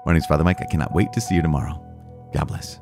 My 0.03 0.13
name 0.13 0.21
is 0.21 0.25
Father 0.25 0.43
Mike. 0.43 0.61
I 0.61 0.65
cannot 0.65 0.95
wait 0.95 1.13
to 1.13 1.21
see 1.21 1.35
you 1.35 1.43
tomorrow. 1.43 1.79
God 2.33 2.47
bless. 2.47 2.79